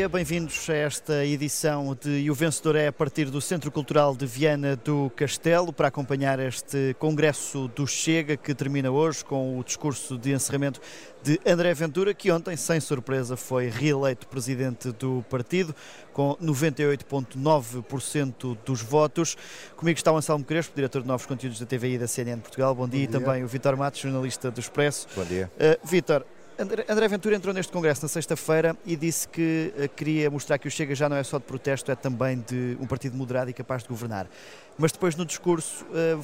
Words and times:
dia, 0.00 0.08
bem-vindos 0.08 0.70
a 0.70 0.74
esta 0.74 1.26
edição 1.26 1.94
de 2.00 2.20
E 2.20 2.30
o 2.30 2.34
Vencedor 2.34 2.74
é 2.74 2.86
a 2.86 2.92
partir 2.92 3.26
do 3.26 3.38
Centro 3.38 3.70
Cultural 3.70 4.16
de 4.16 4.24
Viana 4.24 4.74
do 4.76 5.12
Castelo 5.14 5.74
para 5.74 5.88
acompanhar 5.88 6.40
este 6.40 6.96
Congresso 6.98 7.68
do 7.76 7.86
Chega 7.86 8.34
que 8.34 8.54
termina 8.54 8.90
hoje 8.90 9.22
com 9.22 9.58
o 9.58 9.62
discurso 9.62 10.16
de 10.16 10.32
encerramento 10.32 10.80
de 11.22 11.38
André 11.46 11.74
Ventura, 11.74 12.14
que 12.14 12.30
ontem, 12.30 12.56
sem 12.56 12.80
surpresa, 12.80 13.36
foi 13.36 13.68
reeleito 13.68 14.26
presidente 14.26 14.90
do 14.90 15.22
partido 15.28 15.76
com 16.14 16.34
98,9% 16.36 18.56
dos 18.64 18.80
votos. 18.80 19.36
Comigo 19.76 19.98
está 19.98 20.10
o 20.10 20.16
Anselmo 20.16 20.46
Crespo, 20.46 20.74
diretor 20.74 21.02
de 21.02 21.08
novos 21.08 21.26
conteúdos 21.26 21.60
da 21.60 21.66
TVI 21.66 21.96
e 21.96 21.98
da 21.98 22.08
CNN 22.08 22.40
Portugal. 22.40 22.74
Bom 22.74 22.88
dia. 22.88 23.06
Bom 23.06 23.06
dia. 23.06 23.18
E 23.18 23.22
também 23.22 23.44
o 23.44 23.46
Vitor 23.46 23.76
Matos, 23.76 24.00
jornalista 24.00 24.50
do 24.50 24.60
Expresso. 24.60 25.06
Bom 25.14 25.26
dia. 25.26 25.52
Uh, 25.56 25.76
Vitor, 25.86 26.24
André 26.60 27.08
Ventura 27.08 27.34
entrou 27.34 27.54
neste 27.54 27.72
congresso 27.72 28.02
na 28.02 28.08
sexta-feira 28.08 28.76
e 28.84 28.94
disse 28.94 29.26
que 29.26 29.72
eh, 29.78 29.88
queria 29.88 30.30
mostrar 30.30 30.58
que 30.58 30.68
o 30.68 30.70
Chega 30.70 30.94
já 30.94 31.08
não 31.08 31.16
é 31.16 31.22
só 31.22 31.38
de 31.38 31.44
protesto, 31.44 31.90
é 31.90 31.94
também 31.94 32.44
de 32.46 32.76
um 32.78 32.86
partido 32.86 33.16
moderado 33.16 33.48
e 33.48 33.54
capaz 33.54 33.82
de 33.82 33.88
governar. 33.88 34.28
Mas 34.76 34.92
depois 34.92 35.16
no 35.16 35.24
discurso 35.24 35.86
eh, 35.94 36.18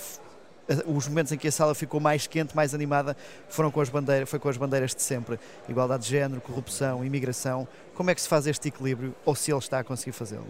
os 0.84 1.08
momentos 1.08 1.32
em 1.32 1.38
que 1.38 1.48
a 1.48 1.52
sala 1.52 1.74
ficou 1.74 2.00
mais 2.00 2.26
quente, 2.26 2.54
mais 2.54 2.74
animada, 2.74 3.16
foram 3.48 3.70
com 3.70 3.80
as 3.80 3.88
bandeiras, 3.88 4.28
foi 4.28 4.38
com 4.38 4.50
as 4.50 4.58
bandeiras 4.58 4.94
de 4.94 5.00
sempre. 5.00 5.40
Igualdade 5.70 6.02
de 6.02 6.10
género, 6.10 6.38
corrupção, 6.42 7.02
imigração. 7.02 7.66
Como 7.94 8.10
é 8.10 8.14
que 8.14 8.20
se 8.20 8.28
faz 8.28 8.46
este 8.46 8.68
equilíbrio, 8.68 9.14
ou 9.24 9.34
se 9.34 9.50
ele 9.50 9.58
está 9.58 9.78
a 9.78 9.84
conseguir 9.84 10.12
fazê-lo? 10.12 10.46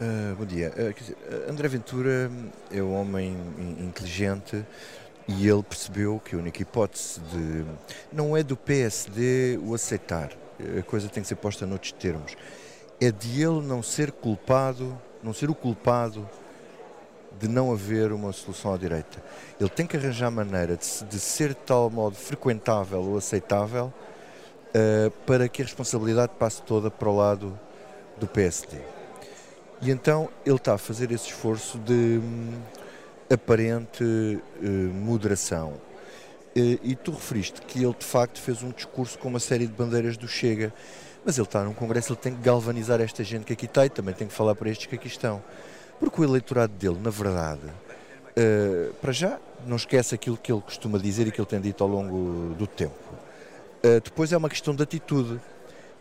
Uh, 0.00 0.36
bom 0.36 0.44
dia. 0.44 0.72
Uh, 0.76 0.94
dizer, 0.94 1.16
André 1.48 1.66
Ventura 1.66 2.30
é 2.70 2.80
um 2.80 2.94
homem 2.94 3.36
inteligente, 3.80 4.64
e 5.28 5.48
ele 5.48 5.62
percebeu 5.62 6.20
que 6.24 6.34
a 6.34 6.38
única 6.38 6.62
hipótese 6.62 7.20
de. 7.20 7.64
não 8.12 8.36
é 8.36 8.42
do 8.42 8.56
PSD 8.56 9.58
o 9.62 9.74
aceitar, 9.74 10.32
a 10.78 10.82
coisa 10.82 11.08
tem 11.08 11.22
que 11.22 11.28
ser 11.28 11.36
posta 11.36 11.66
noutros 11.66 11.92
termos, 11.92 12.36
é 13.00 13.10
de 13.10 13.42
ele 13.42 13.60
não 13.60 13.82
ser 13.82 14.12
culpado, 14.12 14.98
não 15.22 15.32
ser 15.32 15.50
o 15.50 15.54
culpado 15.54 16.28
de 17.38 17.48
não 17.48 17.72
haver 17.72 18.12
uma 18.12 18.32
solução 18.32 18.72
à 18.72 18.76
direita. 18.76 19.22
Ele 19.58 19.70
tem 19.70 19.86
que 19.86 19.96
arranjar 19.96 20.30
maneira 20.30 20.76
de, 20.76 21.04
de 21.04 21.18
ser 21.18 21.50
de 21.50 21.54
tal 21.56 21.90
modo 21.90 22.14
frequentável 22.14 23.00
ou 23.00 23.16
aceitável 23.16 23.92
uh, 24.68 25.10
para 25.26 25.48
que 25.48 25.62
a 25.62 25.64
responsabilidade 25.64 26.32
passe 26.38 26.62
toda 26.62 26.90
para 26.90 27.08
o 27.08 27.16
lado 27.16 27.58
do 28.18 28.26
PSD. 28.26 28.78
E 29.80 29.90
então 29.90 30.28
ele 30.46 30.56
está 30.56 30.74
a 30.74 30.78
fazer 30.78 31.10
esse 31.10 31.26
esforço 31.26 31.78
de. 31.78 32.20
Aparente 33.32 34.04
eh, 34.62 34.66
moderação. 34.66 35.74
Eh, 36.54 36.78
e 36.82 36.94
tu 36.94 37.12
referiste 37.12 37.62
que 37.62 37.82
ele 37.82 37.94
de 37.98 38.04
facto 38.04 38.40
fez 38.40 38.62
um 38.62 38.70
discurso 38.70 39.18
com 39.18 39.28
uma 39.28 39.40
série 39.40 39.66
de 39.66 39.72
bandeiras 39.72 40.16
do 40.16 40.28
Chega, 40.28 40.72
mas 41.24 41.38
ele 41.38 41.46
está 41.46 41.62
num 41.62 41.72
congresso, 41.72 42.12
ele 42.12 42.20
tem 42.20 42.34
que 42.34 42.42
galvanizar 42.42 43.00
esta 43.00 43.24
gente 43.24 43.44
que 43.44 43.52
aqui 43.52 43.66
está 43.66 43.86
e 43.86 43.88
também 43.90 44.14
tem 44.14 44.26
que 44.26 44.34
falar 44.34 44.54
para 44.54 44.68
estes 44.68 44.86
que 44.86 44.96
aqui 44.96 45.06
estão. 45.06 45.42
Porque 45.98 46.20
o 46.20 46.24
eleitorado 46.24 46.72
dele, 46.74 46.98
na 47.00 47.10
verdade, 47.10 47.62
uh, 47.64 48.92
para 48.94 49.12
já, 49.12 49.38
não 49.66 49.76
esquece 49.76 50.14
aquilo 50.14 50.36
que 50.36 50.50
ele 50.50 50.60
costuma 50.60 50.98
dizer 50.98 51.28
e 51.28 51.30
que 51.30 51.40
ele 51.40 51.46
tem 51.46 51.60
dito 51.60 51.84
ao 51.84 51.88
longo 51.88 52.54
do 52.54 52.66
tempo. 52.66 52.94
Uh, 53.84 54.00
depois 54.02 54.32
é 54.32 54.36
uma 54.36 54.48
questão 54.48 54.74
de 54.74 54.82
atitude. 54.82 55.40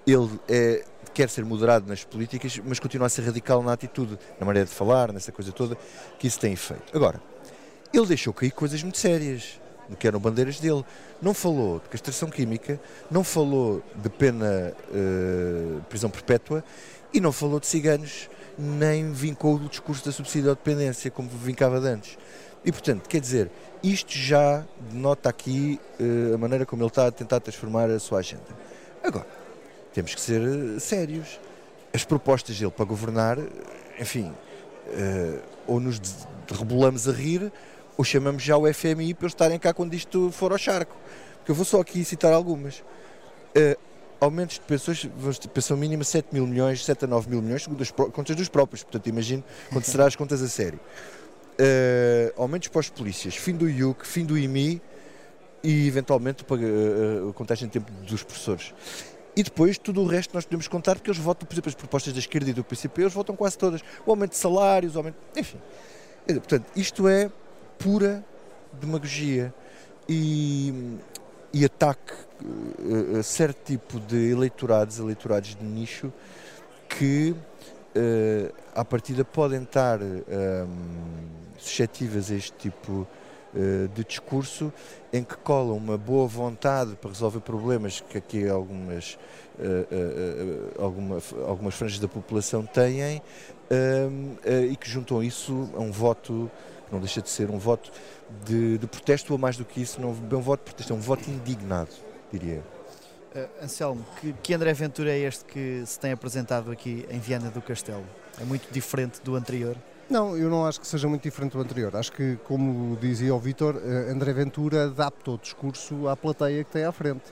Ele 0.07 0.39
é, 0.49 0.83
quer 1.13 1.29
ser 1.29 1.45
moderado 1.45 1.87
nas 1.87 2.03
políticas, 2.03 2.59
mas 2.63 2.79
continua 2.79 3.07
a 3.07 3.09
ser 3.09 3.23
radical 3.23 3.61
na 3.61 3.73
atitude, 3.73 4.17
na 4.39 4.45
maneira 4.45 4.67
de 4.67 4.73
falar, 4.73 5.11
nessa 5.11 5.31
coisa 5.31 5.51
toda, 5.51 5.77
que 6.17 6.27
isso 6.27 6.39
tem 6.39 6.53
efeito. 6.53 6.95
Agora, 6.95 7.21
ele 7.93 8.05
deixou 8.05 8.33
cair 8.33 8.51
coisas 8.51 8.81
muito 8.81 8.97
sérias, 8.97 9.59
que 9.99 10.07
eram 10.07 10.19
bandeiras 10.19 10.59
dele. 10.59 10.83
Não 11.21 11.33
falou 11.33 11.79
de 11.79 11.89
castração 11.89 12.29
química, 12.29 12.79
não 13.09 13.23
falou 13.23 13.83
de 13.95 14.09
pena 14.09 14.73
uh, 14.89 15.81
prisão 15.83 16.09
perpétua 16.09 16.63
e 17.13 17.19
não 17.19 17.31
falou 17.31 17.59
de 17.59 17.67
ciganos, 17.67 18.29
nem 18.57 19.11
vincou 19.11 19.55
o 19.55 19.69
discurso 19.69 20.05
da 20.05 20.11
subsídio 20.11 20.51
à 20.51 20.53
dependência, 20.53 21.11
como 21.11 21.29
vincava 21.29 21.79
de 21.79 21.87
antes. 21.87 22.17
E, 22.63 22.71
portanto, 22.71 23.07
quer 23.09 23.19
dizer, 23.19 23.51
isto 23.83 24.11
já 24.11 24.63
denota 24.89 25.29
aqui 25.29 25.79
uh, 25.99 26.35
a 26.35 26.37
maneira 26.37 26.65
como 26.65 26.83
ele 26.83 26.89
está 26.89 27.07
a 27.07 27.11
tentar 27.11 27.39
transformar 27.39 27.89
a 27.89 27.99
sua 27.99 28.19
agenda. 28.19 28.45
Agora, 29.03 29.27
temos 29.93 30.15
que 30.15 30.21
ser 30.21 30.41
eh, 30.41 30.79
sérios. 30.79 31.39
As 31.93 32.05
propostas 32.05 32.57
dele 32.57 32.71
para 32.71 32.85
governar, 32.85 33.37
enfim, 33.99 34.31
uh, 34.87 35.41
ou 35.67 35.77
nos 35.77 35.99
rebolamos 36.49 37.07
a 37.09 37.11
rir, 37.11 37.51
ou 37.97 38.03
chamamos 38.05 38.41
já 38.41 38.55
o 38.55 38.73
FMI 38.73 39.13
para 39.13 39.25
eles 39.25 39.33
estarem 39.33 39.59
cá 39.59 39.73
quando 39.73 39.93
isto 39.93 40.31
for 40.31 40.53
ao 40.53 40.57
charco. 40.57 40.95
Porque 41.37 41.51
eu 41.51 41.55
vou 41.55 41.65
só 41.65 41.81
aqui 41.81 42.05
citar 42.05 42.31
algumas. 42.31 42.79
Uh, 42.79 43.77
aumentos 44.21 44.55
de 44.55 44.61
pensões, 44.61 45.09
pensão 45.53 45.75
mínima 45.75 46.03
7 46.03 46.27
mil 46.31 46.47
milhões, 46.47 46.85
7 46.85 47.05
a 47.05 47.07
9 47.07 47.29
mil 47.29 47.41
milhões, 47.41 47.63
segundo 47.63 47.81
as 47.81 47.91
contas 47.91 48.35
dos 48.35 48.47
próprios, 48.47 48.83
portanto 48.83 49.07
imagino 49.07 49.43
quando 49.71 49.83
será 49.83 50.05
as 50.05 50.15
contas 50.15 50.41
a 50.41 50.47
sério. 50.47 50.79
Uh, 51.59 52.41
aumentos 52.41 52.69
para 52.69 52.79
os 52.79 52.89
polícias, 52.89 53.35
fim 53.35 53.53
do 53.53 53.69
IUC, 53.69 54.07
fim 54.07 54.23
do 54.23 54.37
IMI 54.37 54.81
e 55.63 55.87
eventualmente 55.87 56.43
a 56.43 57.33
contagem 57.33 57.67
de 57.67 57.73
tempo 57.73 57.91
dos 58.03 58.23
professores. 58.23 58.73
E 59.35 59.43
depois 59.43 59.77
tudo 59.77 60.01
o 60.01 60.05
resto 60.05 60.33
nós 60.33 60.45
podemos 60.45 60.67
contar, 60.67 60.95
porque 60.95 61.09
eles 61.09 61.21
votam, 61.21 61.47
por 61.47 61.53
exemplo, 61.53 61.69
as 61.69 61.75
propostas 61.75 62.13
da 62.13 62.19
esquerda 62.19 62.49
e 62.49 62.53
do 62.53 62.63
PCP, 62.63 63.01
eles 63.01 63.13
votam 63.13 63.35
quase 63.35 63.57
todas. 63.57 63.81
O 64.05 64.11
aumento 64.11 64.31
de 64.31 64.37
salários, 64.37 64.95
o 64.95 64.99
aumento. 64.99 65.15
Enfim. 65.35 65.57
Portanto, 66.25 66.65
isto 66.75 67.07
é 67.07 67.31
pura 67.79 68.23
demagogia 68.73 69.53
e, 70.07 70.97
e 71.53 71.65
ataque 71.65 72.13
a, 73.15 73.19
a 73.19 73.23
certo 73.23 73.63
tipo 73.65 73.99
de 73.99 74.31
eleitorados, 74.31 74.99
eleitorados 74.99 75.55
de 75.55 75.63
nicho, 75.63 76.11
que 76.89 77.31
uh, 77.31 78.53
à 78.75 78.83
partida 78.83 79.23
podem 79.23 79.63
estar 79.63 79.99
um, 80.01 80.67
suscetíveis 81.57 82.31
a 82.31 82.35
este 82.35 82.53
tipo 82.53 82.91
de 82.91 83.01
eh, 83.01 83.20
de 83.93 84.03
discurso 84.05 84.71
em 85.11 85.23
que 85.23 85.35
cola 85.35 85.73
uma 85.73 85.97
boa 85.97 86.27
vontade 86.27 86.95
para 86.95 87.09
resolver 87.09 87.41
problemas 87.41 87.99
que 87.99 88.17
aqui 88.17 88.47
algumas, 88.47 89.17
uh, 89.59 90.79
uh, 90.79 90.81
alguma, 90.81 91.17
algumas 91.47 91.75
franjas 91.75 91.99
da 91.99 92.07
população 92.07 92.65
têm 92.65 93.21
e 94.69 94.75
que 94.75 94.89
juntam 94.89 95.21
isso 95.23 95.69
a 95.75 95.79
um 95.79 95.91
voto 95.91 96.49
não 96.91 96.99
deixa 96.99 97.21
de 97.21 97.29
ser 97.29 97.49
um 97.49 97.57
voto 97.57 97.89
de, 98.43 98.77
de 98.77 98.87
protesto 98.87 99.31
ou 99.31 99.39
mais 99.39 99.55
do 99.55 99.63
que 99.63 99.81
isso, 99.81 100.01
não 100.01 100.09
é 100.09 100.35
um 100.35 100.41
voto 100.41 100.59
de 100.59 100.65
protesto, 100.65 100.93
é 100.93 100.95
um 100.95 100.99
voto 100.99 101.29
indignado, 101.29 101.91
diria. 102.31 102.61
Uh, 103.33 103.63
Anselmo, 103.63 104.05
que, 104.19 104.33
que 104.43 104.53
André 104.53 104.73
Ventura 104.73 105.09
é 105.09 105.19
este 105.19 105.45
que 105.45 105.83
se 105.85 105.97
tem 105.97 106.11
apresentado 106.11 106.69
aqui 106.69 107.05
em 107.09 107.17
Viana 107.17 107.49
do 107.49 107.61
Castelo? 107.61 108.05
É 108.39 108.43
muito 108.43 108.69
diferente 108.71 109.21
do 109.23 109.35
anterior? 109.35 109.77
Não, 110.11 110.35
eu 110.35 110.49
não 110.49 110.65
acho 110.65 110.81
que 110.81 110.85
seja 110.85 111.07
muito 111.07 111.23
diferente 111.23 111.53
do 111.53 111.61
anterior. 111.61 111.95
Acho 111.95 112.11
que, 112.11 112.37
como 112.43 112.97
dizia 112.97 113.33
o 113.33 113.39
Vítor, 113.39 113.81
eh, 113.81 114.11
André 114.11 114.33
Ventura 114.33 114.83
adapta 114.83 115.31
o 115.31 115.37
discurso 115.37 116.09
à 116.09 116.17
plateia 116.17 116.65
que 116.65 116.69
tem 116.69 116.83
à 116.83 116.91
frente. 116.91 117.23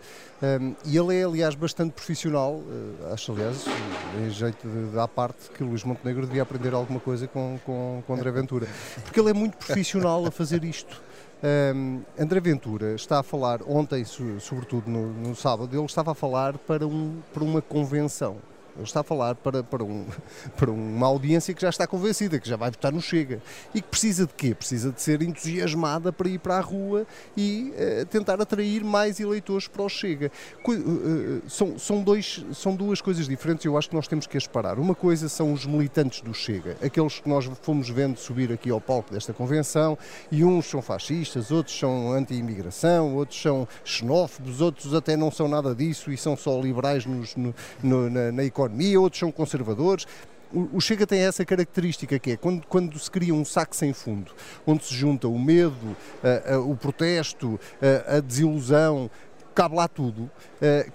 Um, 0.41 0.73
e 0.85 0.95
ele 0.97 1.19
é, 1.19 1.25
aliás, 1.25 1.55
bastante 1.55 1.91
profissional. 1.91 2.53
Uh, 2.53 3.13
acho, 3.13 3.33
aliás, 3.33 3.65
em 4.17 4.29
jeito 4.29 4.65
de 4.65 4.97
à 4.97 5.09
parte, 5.09 5.49
que 5.49 5.61
o 5.61 5.67
Luís 5.67 5.83
Montenegro 5.83 6.25
devia 6.25 6.41
aprender 6.41 6.73
alguma 6.73 7.01
coisa 7.01 7.27
com, 7.27 7.59
com, 7.65 8.01
com 8.07 8.13
André 8.13 8.31
Ventura. 8.31 8.65
Porque 9.03 9.19
ele 9.19 9.31
é 9.31 9.33
muito 9.33 9.57
profissional 9.57 10.25
a 10.25 10.31
fazer 10.31 10.63
isto. 10.63 11.01
Um, 11.75 12.01
André 12.17 12.39
Ventura 12.39 12.95
está 12.95 13.19
a 13.19 13.23
falar, 13.23 13.59
ontem, 13.67 14.05
sobretudo 14.39 14.89
no, 14.89 15.11
no 15.11 15.35
sábado, 15.35 15.75
ele 15.75 15.85
estava 15.85 16.13
a 16.13 16.15
falar 16.15 16.57
para, 16.57 16.87
um, 16.87 17.17
para 17.33 17.43
uma 17.43 17.61
convenção. 17.61 18.37
Está 18.83 19.01
a 19.01 19.03
falar 19.03 19.35
para, 19.35 19.63
para, 19.63 19.83
um, 19.83 20.05
para 20.57 20.71
uma 20.71 21.07
audiência 21.07 21.53
que 21.53 21.61
já 21.61 21.69
está 21.69 21.87
convencida, 21.87 22.39
que 22.39 22.47
já 22.47 22.55
vai 22.55 22.69
votar 22.69 22.91
no 22.91 23.01
Chega. 23.01 23.41
E 23.73 23.81
que 23.81 23.87
precisa 23.87 24.25
de 24.25 24.33
quê? 24.33 24.53
Precisa 24.53 24.91
de 24.91 25.01
ser 25.01 25.21
entusiasmada 25.21 26.11
para 26.11 26.29
ir 26.29 26.39
para 26.39 26.57
a 26.57 26.61
rua 26.61 27.05
e 27.35 27.73
uh, 27.73 28.05
tentar 28.05 28.41
atrair 28.41 28.83
mais 28.83 29.19
eleitores 29.19 29.67
para 29.67 29.83
o 29.83 29.89
Chega. 29.89 30.31
Co 30.63 30.73
uh, 30.73 31.41
são, 31.47 31.77
são, 31.79 32.03
dois, 32.03 32.45
são 32.53 32.75
duas 32.75 33.01
coisas 33.01 33.27
diferentes 33.27 33.65
eu 33.65 33.77
acho 33.77 33.89
que 33.89 33.95
nós 33.95 34.07
temos 34.07 34.27
que 34.27 34.37
as 34.37 34.47
parar. 34.47 34.79
Uma 34.79 34.95
coisa 34.95 35.29
são 35.29 35.53
os 35.53 35.65
militantes 35.65 36.21
do 36.21 36.33
Chega, 36.33 36.77
aqueles 36.83 37.19
que 37.19 37.29
nós 37.29 37.49
fomos 37.61 37.89
vendo 37.89 38.17
subir 38.17 38.51
aqui 38.51 38.69
ao 38.69 38.81
palco 38.81 39.13
desta 39.13 39.33
convenção, 39.33 39.97
e 40.31 40.43
uns 40.43 40.65
são 40.65 40.81
fascistas, 40.81 41.51
outros 41.51 41.77
são 41.77 42.11
anti-imigração, 42.13 43.15
outros 43.15 43.41
são 43.41 43.67
xenófobos, 43.83 44.61
outros 44.61 44.93
até 44.93 45.15
não 45.15 45.31
são 45.31 45.47
nada 45.47 45.73
disso 45.73 46.11
e 46.11 46.17
são 46.17 46.35
só 46.35 46.59
liberais 46.59 47.05
nos, 47.05 47.35
no, 47.35 47.53
no, 47.81 48.09
na, 48.09 48.31
na 48.31 48.43
economia 48.43 48.68
economia, 48.69 49.01
outros 49.01 49.19
são 49.19 49.31
conservadores. 49.31 50.05
O 50.51 50.81
Chega 50.81 51.05
tem 51.05 51.19
essa 51.19 51.45
característica 51.45 52.17
que 52.17 52.31
é 52.31 52.37
quando, 52.37 52.65
quando 52.65 52.97
se 52.97 53.09
cria 53.09 53.33
um 53.35 53.45
saco 53.45 53.75
sem 53.75 53.93
fundo, 53.93 54.31
onde 54.65 54.83
se 54.83 54.95
junta 54.95 55.27
o 55.27 55.37
medo, 55.37 55.95
o 56.67 56.75
protesto, 56.75 57.49
uh, 57.49 58.17
a 58.17 58.19
desilusão, 58.19 59.11
cabe 59.53 59.75
lá 59.75 59.87
tudo. 59.87 60.29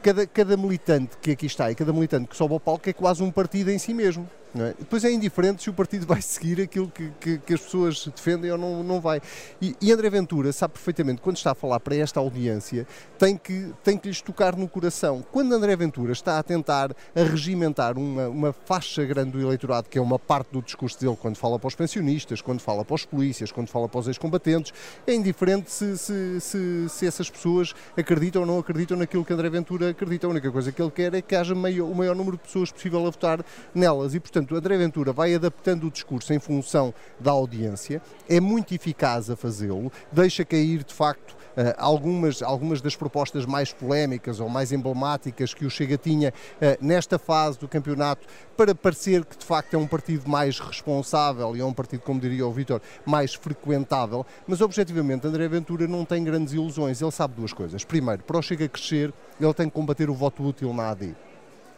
Cada, 0.03 0.26
cada 0.26 0.56
militante 0.56 1.17
que 1.21 1.31
aqui 1.32 1.47
está 1.47 1.71
e 1.71 1.75
cada 1.76 1.93
militante 1.93 2.26
que 2.26 2.37
sobe 2.37 2.55
ao 2.55 2.59
palco 2.59 2.91
é 2.91 2.93
quase 2.93 3.23
um 3.23 3.31
partido 3.31 3.71
em 3.71 3.79
si 3.79 3.94
mesmo. 3.94 4.29
É? 4.56 4.74
Depois 4.78 5.04
é 5.04 5.10
indiferente 5.10 5.64
se 5.64 5.70
o 5.70 5.72
partido 5.72 6.06
vai 6.06 6.22
seguir 6.22 6.60
aquilo 6.60 6.88
que, 6.88 7.10
que, 7.20 7.38
que 7.38 7.54
as 7.54 7.60
pessoas 7.60 8.06
defendem 8.06 8.52
ou 8.52 8.58
não, 8.58 8.84
não 8.84 9.00
vai. 9.00 9.20
E, 9.60 9.74
e, 9.80 9.90
André 9.90 10.08
Ventura 10.10 10.52
sabe 10.52 10.74
perfeitamente, 10.74 11.20
quando 11.20 11.36
está 11.36 11.50
a 11.50 11.54
falar 11.56 11.80
para 11.80 11.96
esta 11.96 12.20
audiência, 12.20 12.86
tem 13.18 13.36
que, 13.36 13.72
tem 13.82 13.98
que 13.98 14.06
lhes 14.06 14.22
tocar 14.22 14.54
no 14.54 14.68
coração. 14.68 15.24
Quando 15.32 15.52
André 15.52 15.74
Ventura 15.74 16.12
está 16.12 16.38
a 16.38 16.42
tentar 16.42 16.92
a 17.14 17.22
regimentar 17.22 17.98
uma, 17.98 18.28
uma 18.28 18.52
faixa 18.52 19.04
grande 19.04 19.32
do 19.32 19.40
eleitorado, 19.40 19.88
que 19.88 19.98
é 19.98 20.00
uma 20.00 20.20
parte 20.20 20.52
do 20.52 20.62
discurso 20.62 21.00
dele, 21.00 21.16
quando 21.20 21.36
fala 21.36 21.58
para 21.58 21.68
os 21.68 21.74
pensionistas, 21.74 22.40
quando 22.40 22.60
fala 22.60 22.84
para 22.84 22.94
os 22.94 23.04
polícias, 23.04 23.50
quando 23.50 23.68
fala 23.68 23.88
para 23.88 24.00
os 24.00 24.06
ex-combatentes, 24.06 24.72
é 25.04 25.14
indiferente 25.14 25.70
se, 25.70 25.98
se, 25.98 26.40
se, 26.40 26.88
se, 26.88 27.06
essas 27.06 27.28
pessoas 27.28 27.74
acreditam 27.96 28.42
ou 28.42 28.46
não 28.46 28.58
acreditam 28.58 28.96
naquilo 28.96 29.24
que 29.24 29.32
André 29.32 29.48
Ventura 29.50 29.90
acredita. 29.90 30.26
A 30.28 30.30
única 30.30 30.50
coisa 30.52 30.70
que 30.70 30.80
ele 30.80 30.90
quer 30.92 31.12
é 31.14 31.22
que 31.22 31.34
haja 31.34 31.54
maior, 31.54 31.90
o 31.90 31.94
maior 31.94 32.14
número 32.14 32.36
de 32.36 32.42
pessoas 32.44 32.70
possível 32.70 33.00
a 33.06 33.10
votar 33.10 33.44
nelas. 33.74 34.14
E, 34.14 34.20
portanto, 34.20 34.44
Portanto, 34.44 34.56
André 34.56 34.76
Ventura 34.76 35.12
vai 35.12 35.35
adaptando 35.35 35.87
o 35.87 35.91
discurso 35.91 36.32
em 36.32 36.38
função 36.38 36.93
da 37.19 37.31
audiência, 37.31 38.02
é 38.29 38.41
muito 38.41 38.75
eficaz 38.75 39.31
a 39.31 39.37
fazê-lo, 39.37 39.91
deixa 40.12 40.44
cair 40.44 40.85
de 40.85 40.93
facto 40.93 41.37
Uh, 41.55 41.70
algumas, 41.79 42.43
algumas 42.43 42.81
das 42.81 42.96
propostas 42.96 43.46
mais 43.46 43.73
polémicas 43.73 44.41
ou 44.41 44.49
mais 44.49 44.73
emblemáticas 44.73 45.55
que 45.55 45.64
o 45.64 45.70
Chega 45.70 45.96
tinha 45.96 46.31
uh, 46.31 46.85
nesta 46.85 47.17
fase 47.17 47.61
do 47.61 47.69
campeonato 47.69 48.26
para 48.56 48.75
parecer 48.75 49.25
que 49.25 49.38
de 49.38 49.44
facto 49.44 49.73
é 49.73 49.79
um 49.79 49.87
partido 49.87 50.29
mais 50.29 50.58
responsável 50.58 51.55
e 51.55 51.61
é 51.61 51.64
um 51.64 51.73
partido, 51.73 52.00
como 52.00 52.19
diria 52.19 52.44
o 52.44 52.50
Vítor, 52.50 52.82
mais 53.06 53.35
frequentável, 53.35 54.26
mas 54.49 54.61
objetivamente 54.61 55.29
André 55.29 55.47
Ventura 55.47 55.87
não 55.87 56.05
tem 56.05 56.25
grandes 56.25 56.55
ilusões, 56.55 57.00
ele 57.00 57.12
sabe 57.12 57.35
duas 57.35 57.52
coisas. 57.52 57.85
Primeiro, 57.85 58.25
para 58.25 58.37
o 58.37 58.43
Chega 58.43 58.69
crescer, 58.69 59.14
ele 59.40 59.55
tem 59.55 59.69
que 59.69 59.75
combater 59.76 60.11
o 60.11 60.14
voto 60.14 60.43
útil 60.43 60.75
na 60.75 60.90
AD. 60.90 61.14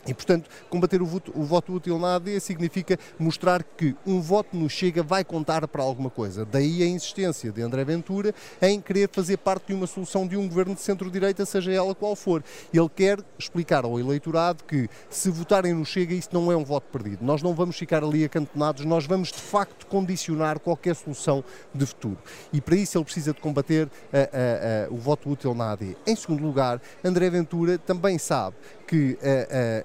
E, 0.06 0.14
portanto, 0.14 0.48
combater 0.70 1.02
o 1.02 1.06
voto, 1.06 1.32
o 1.34 1.42
voto, 1.42 1.74
útil 1.74 1.98
na 1.98 2.14
AD 2.16 2.40
significa 2.40 2.98
mostrar 3.18 3.62
que 3.62 3.94
um 4.06 4.20
voto 4.20 4.56
no 4.56 4.70
Chega 4.70 5.02
vai 5.02 5.24
contar 5.24 5.66
para 5.66 5.82
alguma 5.82 6.08
coisa. 6.08 6.44
Daí 6.44 6.82
a 6.82 6.86
insistência 6.86 7.50
de 7.50 7.60
André 7.60 7.84
Ventura 7.84 8.34
em 8.62 8.80
querer 8.80 9.08
fazer 9.10 9.36
parte 9.38 9.68
de 9.68 9.74
uma 9.74 9.86
solução 9.86 10.26
de 10.26 10.36
um 10.36 10.46
governo 10.48 10.74
de 10.74 10.80
centro-direita, 10.80 11.44
seja 11.44 11.72
ela 11.72 11.94
qual 11.94 12.14
for. 12.14 12.42
Ele 12.72 12.88
quer 12.88 13.18
explicar 13.38 13.84
ao 13.84 13.98
eleitorado 13.98 14.64
que, 14.64 14.88
se 15.10 15.30
votarem 15.30 15.74
no 15.74 15.84
Chega, 15.84 16.14
isso 16.14 16.30
não 16.32 16.52
é 16.52 16.56
um 16.56 16.64
voto 16.64 16.86
perdido. 16.90 17.24
Nós 17.24 17.42
não 17.42 17.54
vamos 17.54 17.76
ficar 17.76 18.04
ali 18.04 18.24
acantonados, 18.24 18.84
nós 18.84 19.06
vamos 19.06 19.28
de 19.32 19.40
facto 19.40 19.86
condicionar 19.86 20.60
qualquer 20.60 20.94
solução 20.94 21.42
de 21.74 21.84
futuro. 21.84 22.18
E 22.52 22.60
para 22.60 22.76
isso 22.76 22.96
ele 22.96 23.04
precisa 23.04 23.32
de 23.32 23.40
combater 23.40 23.88
a, 24.12 24.18
a, 24.18 24.86
a, 24.86 24.90
o 24.90 24.96
voto 24.96 25.30
útil 25.30 25.54
na 25.54 25.72
AD. 25.72 25.96
Em 26.06 26.14
segundo 26.14 26.42
lugar, 26.42 26.80
André 27.04 27.28
Ventura 27.30 27.78
também 27.78 28.18
sabe 28.18 28.56
que 28.86 29.18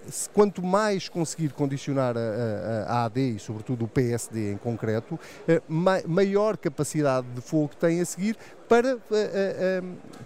se 0.09 0.29
quanto 0.29 0.61
mais 0.63 1.09
conseguir 1.09 1.49
condicionar 1.53 2.15
a, 2.17 2.19
a, 2.19 2.93
a, 2.93 3.05
AD 3.05 3.35
e, 3.35 3.39
sobretudo, 3.39 3.85
o 3.85 3.87
PSD 3.87 4.53
em 4.53 4.57
concreto, 4.57 5.19
eh, 5.47 5.61
maior 6.07 6.57
capacidade 6.57 7.27
de 7.33 7.41
fogo 7.41 7.71
tem 7.79 8.01
a 8.01 8.05
seguir 8.05 8.37
para, 8.67 8.91
eh, 8.91 8.99
eh, 9.11 9.81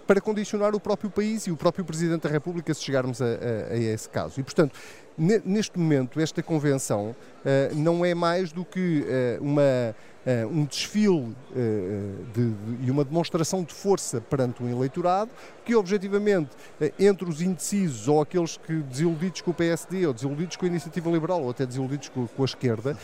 para 0.05 0.21
condicionar 0.21 0.75
o 0.75 0.79
próprio 0.79 1.09
país 1.09 1.47
e 1.47 1.51
o 1.51 1.57
próprio 1.57 1.83
Presidente 1.83 2.23
da 2.23 2.29
República, 2.29 2.73
se 2.73 2.83
chegarmos 2.83 3.21
a, 3.21 3.25
a 3.71 3.77
esse 3.77 4.09
caso. 4.09 4.39
E, 4.39 4.43
portanto, 4.43 4.77
neste 5.17 5.77
momento, 5.79 6.19
esta 6.19 6.43
convenção 6.43 7.15
não 7.73 8.03
é 8.03 8.13
mais 8.13 8.51
do 8.51 8.65
que 8.65 9.05
uma 9.39 9.95
uh, 10.25 10.47
um 10.47 10.65
desfile 10.65 11.35
de, 12.33 12.49
de, 12.49 12.85
e 12.87 12.91
uma 12.91 13.05
demonstração 13.05 13.63
de 13.63 13.73
força 13.73 14.19
perante 14.19 14.63
um 14.63 14.69
eleitorado 14.69 15.29
que, 15.63 15.75
objetivamente, 15.75 16.51
entre 16.99 17.27
os 17.27 17.41
indecisos 17.41 18.07
ou 18.07 18.21
aqueles 18.21 18.57
que 18.57 18.73
desiludidos 18.73 19.41
com 19.41 19.51
o 19.51 19.53
PSD 19.53 20.05
ou 20.05 20.13
desiludidos 20.13 20.55
com 20.57 20.65
a 20.65 20.67
Iniciativa 20.67 21.09
Liberal 21.09 21.41
ou 21.41 21.49
até 21.49 21.65
desiludidos 21.65 22.09
com, 22.09 22.27
com 22.27 22.43
a 22.43 22.45
esquerda, 22.45 22.97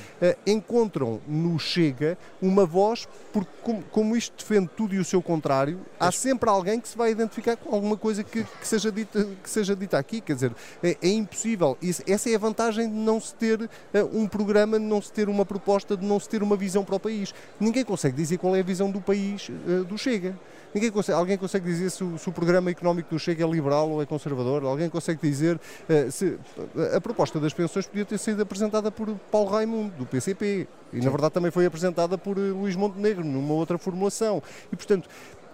encontram 0.45 1.19
no 1.27 1.57
Chega 1.57 2.17
uma 2.39 2.65
voz, 2.65 3.07
porque 3.33 3.49
como, 3.63 3.83
como, 3.83 4.15
isto 4.15 4.35
defende 4.37 4.69
tudo 4.77 4.93
e 4.93 4.99
o 4.99 5.05
seu 5.05 5.23
contrário, 5.23 5.79
há 5.99 6.11
sempre 6.11 6.49
alguém 6.49 6.79
que 6.79 6.87
se 6.87 6.97
vai 6.97 7.11
identificar 7.11 7.55
com 7.55 7.73
alguma 7.73 7.97
coisa 7.97 8.23
que, 8.23 8.43
que 8.43 8.67
seja, 8.67 8.91
dita, 8.91 9.27
que 9.41 9.49
seja 9.49 9.75
dita 9.75 9.97
aqui. 9.97 10.21
Quer 10.21 10.35
dizer, 10.35 10.51
é, 10.83 10.97
é 11.01 11.09
impossível. 11.09 11.75
Isso, 11.81 12.00
essa 12.07 12.29
é 12.29 12.35
a 12.35 12.39
vantagem 12.39 12.89
de 12.89 12.95
não 12.95 13.19
se 13.19 13.33
ter 13.33 13.69
um 14.13 14.27
programa, 14.27 14.79
de 14.79 14.85
não 14.85 15.01
se 15.01 15.11
ter 15.11 15.29
uma 15.29 15.45
proposta, 15.45 15.97
de 15.97 16.05
não 16.05 16.19
se 16.19 16.29
ter 16.29 16.43
uma 16.43 16.55
visão 16.55 16.83
para 16.83 16.95
o 16.95 16.99
país. 16.99 17.33
Ninguém 17.59 17.83
consegue 17.83 18.15
dizer 18.15 18.37
qual 18.37 18.55
é 18.55 18.59
a 18.59 18.63
visão 18.63 18.89
do 18.89 19.01
país 19.01 19.49
uh, 19.49 19.83
do 19.83 19.97
Chega. 19.97 20.37
Ninguém 20.73 20.89
consegue, 20.89 21.17
alguém 21.17 21.37
consegue 21.37 21.65
dizer 21.65 21.89
se 21.89 22.03
o, 22.03 22.17
se 22.17 22.29
o, 22.29 22.31
programa 22.31 22.71
económico 22.71 23.09
do 23.09 23.19
Chega 23.19 23.43
é 23.43 23.47
liberal 23.47 23.89
ou 23.89 24.01
é 24.01 24.05
conservador? 24.05 24.63
Alguém 24.63 24.89
consegue 24.89 25.19
dizer 25.21 25.57
uh, 25.57 26.11
se 26.11 26.37
a 26.95 27.01
proposta 27.01 27.39
das 27.39 27.53
pensões 27.53 27.85
podia 27.85 28.05
ter 28.05 28.17
sido 28.17 28.41
apresentada 28.41 28.89
por 28.89 29.09
Paulo 29.29 29.49
Raimundo, 29.49 29.93
do 29.97 30.05
PCP, 30.05 30.67
e 30.93 30.99
na 31.01 31.09
verdade 31.09 31.33
também 31.33 31.51
foi 31.51 31.65
apresentada 31.65 32.17
por 32.17 32.37
Luís 32.37 32.75
Montenegro, 32.75 33.23
numa 33.23 33.53
outra 33.53 33.77
formulação. 33.77 34.41
E 34.71 34.75
portanto, 34.75 35.09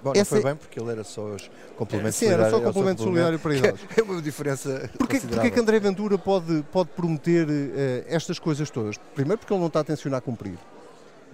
Bom, 0.07 0.13
não 0.19 0.25
foi 0.25 0.43
bem 0.43 0.55
porque 0.55 0.79
ele 0.79 0.91
era 0.91 1.03
só 1.03 1.21
os 1.21 1.49
complementos 1.75 2.15
Sim, 2.15 2.27
era 2.27 2.49
só 2.49 2.59
complemento 2.59 3.03
solidário 3.03 3.39
para 3.39 3.55
idosos. 3.55 3.79
É 3.97 4.01
uma 4.01 4.21
diferença 4.21 4.89
Porquê, 4.97 5.19
porquê 5.19 5.51
que 5.51 5.59
André 5.59 5.79
Ventura 5.79 6.17
pode, 6.17 6.63
pode 6.71 6.89
prometer 6.89 7.47
uh, 7.47 8.05
estas 8.07 8.39
coisas 8.39 8.69
todas? 8.69 8.97
Primeiro 9.13 9.37
porque 9.37 9.53
ele 9.53 9.59
não 9.59 9.67
está 9.67 9.81
a 9.81 9.83
tensionar 9.83 10.21
cumprir. 10.21 10.57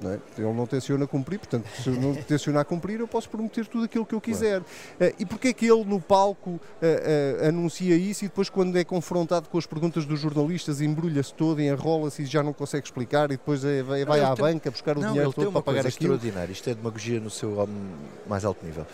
Não 0.02 0.12
é? 0.12 0.20
Ele 0.38 0.54
não 0.54 0.66
tenciona 0.66 1.08
cumprir, 1.08 1.38
portanto, 1.38 1.66
se 1.82 1.90
eu 1.90 1.96
não 1.96 2.14
tencionar 2.16 2.66
cumprir, 2.66 3.00
eu 3.00 3.08
posso 3.08 3.30
prometer 3.30 3.66
tudo 3.68 3.86
aquilo 3.86 4.06
que 4.06 4.16
eu 4.16 4.22
quiser. 4.22 4.62
Claro. 4.98 5.14
Uh, 5.14 5.16
e 5.20 5.26
porquê 5.26 5.50
é 5.50 5.54
que 5.54 5.66
ele 5.66 5.84
no 5.86 6.00
palco 6.00 6.52
uh, 6.52 6.60
uh, 6.60 7.48
anuncia 7.48 7.96
isso 7.96 8.26
e 8.26 8.28
depois, 8.28 8.50
quando 8.50 8.78
é 8.78 8.84
confrontado 8.84 9.48
com 9.50 9.58
as 9.58 9.66
perguntas 9.66 10.06
dos 10.06 10.20
jornalistas, 10.20 10.82
embrulha-se 10.82 11.34
todo, 11.34 11.62
enrola-se 11.62 12.24
e 12.24 12.26
já 12.26 12.44
não 12.44 12.54
consegue 12.54 12.86
explicar 12.86 13.26
e 13.26 13.38
depois 13.38 13.64
é, 13.64 13.82
vai, 13.84 14.04
vai 14.04 14.20
à 14.22 14.36
tem... 14.36 14.46
banca 14.46 14.72
buscar 14.72 14.98
o 14.98 15.02
não, 15.02 15.10
dinheiro 15.10 15.32
todo 15.32 15.52
para 15.52 15.62
pagar 15.62 15.88
aquilo? 15.88 16.16
extraordinário. 16.16 16.52
Isto 16.52 16.70
é 16.70 16.74
demagogia 16.74 17.20
no 17.20 17.30
seu 17.30 17.68
mais 18.28 18.44
alto 18.44 18.66
nível. 18.66 18.86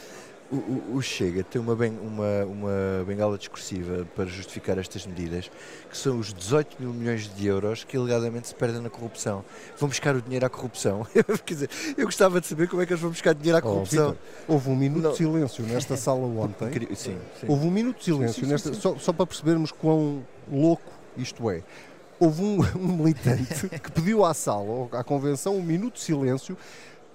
O, 0.52 0.96
o, 0.96 1.02
Chega 1.02 1.44
tem 1.44 1.62
uma, 1.62 1.76
ben, 1.76 1.94
uma, 2.02 2.46
uma 2.46 3.06
bengala 3.06 3.38
discursiva 3.38 4.08
para 4.16 4.26
justificar 4.26 4.80
estas 4.80 5.06
medidas, 5.06 5.52
que 5.90 5.96
são 5.96 6.18
os 6.18 6.34
18 6.34 6.78
mil 6.80 6.92
milhões 6.92 7.32
de 7.36 7.46
euros 7.46 7.84
que 7.84 7.96
alegadamente 7.96 8.48
se 8.48 8.56
perdem 8.56 8.82
na 8.82 8.90
corrupção. 8.90 9.46
Vão 9.78 9.88
buscar 9.88 10.16
o 10.16 10.22
dinheiro 10.22 10.46
à 10.46 10.50
corrupção. 10.50 11.06
Quer 11.46 11.54
dizer, 11.54 11.70
eu 11.96 12.06
gostava 12.06 12.42
de 12.42 12.48
saber 12.48 12.68
como 12.68 12.82
é 12.82 12.86
que 12.88 12.94
eles 12.94 13.02
vão 13.02 13.12
buscar 13.12 13.36
dinheiro 13.36 13.58
à 13.58 13.60
oh, 13.60 13.74
corrupção. 13.74 14.18
Oh, 14.48 14.54
houve 14.54 14.70
um 14.70 14.76
minuto 14.76 15.04
Não. 15.04 15.12
de 15.12 15.18
silêncio 15.18 15.64
nesta 15.68 15.96
sala 15.98 16.26
ontem. 16.26 16.72
Sim, 16.96 17.18
sim. 17.40 17.46
Houve 17.48 17.68
um 17.68 17.72
minuto 17.72 18.00
de 18.00 18.06
silêncio, 18.06 18.34
sim, 18.34 18.46
sim, 18.46 18.52
nesta, 18.52 18.74
só, 18.74 18.98
só 18.98 19.14
para 19.14 19.28
percebermos 19.28 19.72
quão 19.72 20.26
louco 20.52 20.92
isto 21.16 21.50
é 21.52 21.62
houve 22.20 22.44
um, 22.44 22.60
um, 22.76 22.98
militante 22.98 23.70
que 23.70 23.92
pediu 23.92 24.26
à 24.26 24.34
sala, 24.34 24.90
à 24.92 25.04
convenção, 25.04 25.56
um 25.56 25.64
minuto 25.64 25.96
de 25.96 26.02
silêncio 26.02 26.58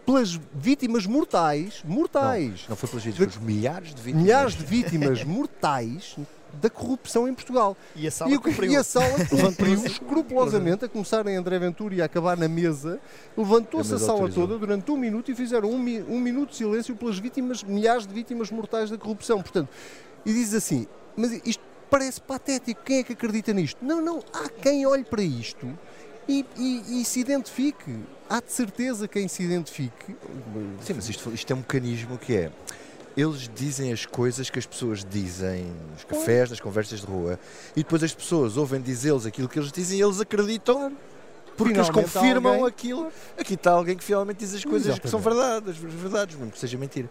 pelas 0.05 0.39
vítimas 0.55 1.07
mortais, 1.07 1.83
mortais. 1.85 2.63
Não, 2.63 2.71
não 2.71 2.77
foi 2.77 2.89
pelas 2.89 3.05
vítimas, 3.05 3.33
de, 3.33 3.41
milhares 3.41 3.95
de 3.95 4.03
vítimas. 4.03 4.23
Milhares 4.23 4.53
de 4.55 4.65
vítimas 4.65 5.25
mortais 5.25 6.17
da 6.61 6.71
corrupção 6.71 7.29
em 7.29 7.35
Portugal. 7.35 7.77
E 7.97 8.07
a 8.07 8.11
sala 8.11 8.33
e, 8.33 8.39
cumpriu. 8.39 8.71
E 8.71 8.77
a 8.77 8.85
sala 8.85 9.13
cumpriu 9.29 9.75
escrupulosamente, 9.85 10.85
a 10.85 10.89
começar 10.89 11.27
em 11.27 11.37
André 11.37 11.59
Ventura 11.59 11.95
e 11.95 12.03
a 12.03 12.05
acabar 12.05 12.37
na 12.37 12.49
mesa, 12.49 13.01
levantou-se 13.37 13.95
a 13.95 13.99
sala 13.99 14.31
toda 14.31 14.59
durante 14.59 14.91
um 14.91 14.97
minuto 14.97 15.31
e 15.31 15.35
fizeram 15.35 15.71
um, 15.71 15.79
um 16.09 16.21
minuto 16.21 16.51
de 16.51 16.57
silêncio 16.57 16.95
pelas 16.95 17.19
vítimas, 17.19 17.63
milhares 17.63 18.07
de 18.07 18.15
vítimas 18.15 18.51
mortais 18.51 18.91
da 18.91 18.99
corrupção. 18.99 19.43
Portanto, 19.43 19.69
e 20.25 20.33
diz 20.33 20.55
assim, 20.55 20.87
mas 21.17 21.33
isto 21.45 21.63
parece 21.91 22.21
patético, 22.21 22.83
quem 22.85 22.99
é 22.99 23.03
que 23.03 23.13
acredita 23.13 23.53
nisto? 23.53 23.85
Não, 23.85 24.01
não, 24.01 24.23
há 24.33 24.49
quem 24.49 24.87
olhe 24.87 25.05
para 25.05 25.23
isto 25.23 25.67
e, 26.29 26.45
e, 26.57 27.01
e 27.01 27.05
se 27.05 27.21
identifique 27.21 27.99
há 28.29 28.41
de 28.41 28.53
certeza 28.53 29.07
quem 29.09 29.29
se 29.29 29.43
identifique. 29.43 30.17
Sim, 30.83 30.95
mas 30.95 31.09
isto, 31.09 31.33
isto 31.33 31.53
é 31.53 31.55
um 31.55 31.59
mecanismo 31.59 32.19
que 32.19 32.37
é. 32.37 32.53
Eles 33.17 33.49
dizem 33.55 33.93
as 33.93 34.05
coisas 34.05 34.51
que 34.51 34.59
as 34.59 34.67
pessoas 34.67 35.05
dizem 35.05 35.67
nos 35.93 36.03
cafés, 36.03 36.51
nas 36.51 36.59
conversas 36.59 37.01
de 37.01 37.07
rua, 37.07 37.39
e 37.77 37.83
depois 37.85 38.03
as 38.03 38.13
pessoas 38.13 38.57
ouvem 38.57 38.81
dizê-los 38.81 39.25
aquilo 39.25 39.49
que 39.49 39.59
eles 39.59 39.71
dizem 39.71 39.99
e 39.99 40.03
eles 40.03 40.21
acreditam. 40.21 40.97
Porque 41.57 41.75
eles 41.75 41.89
confirmam 41.89 42.55
alguém... 42.55 42.67
aquilo. 42.67 43.13
Aqui 43.39 43.55
está 43.55 43.71
alguém 43.71 43.97
que 43.97 44.03
finalmente 44.03 44.39
diz 44.39 44.55
as 44.55 44.65
coisas 44.65 44.89
Exatamente. 44.89 45.03
que 45.03 45.09
são 45.09 45.21
verdades, 45.21 45.77
verdades, 45.77 46.35
mesmo 46.35 46.51
que 46.51 46.59
seja 46.59 46.77
mentira. 46.77 47.09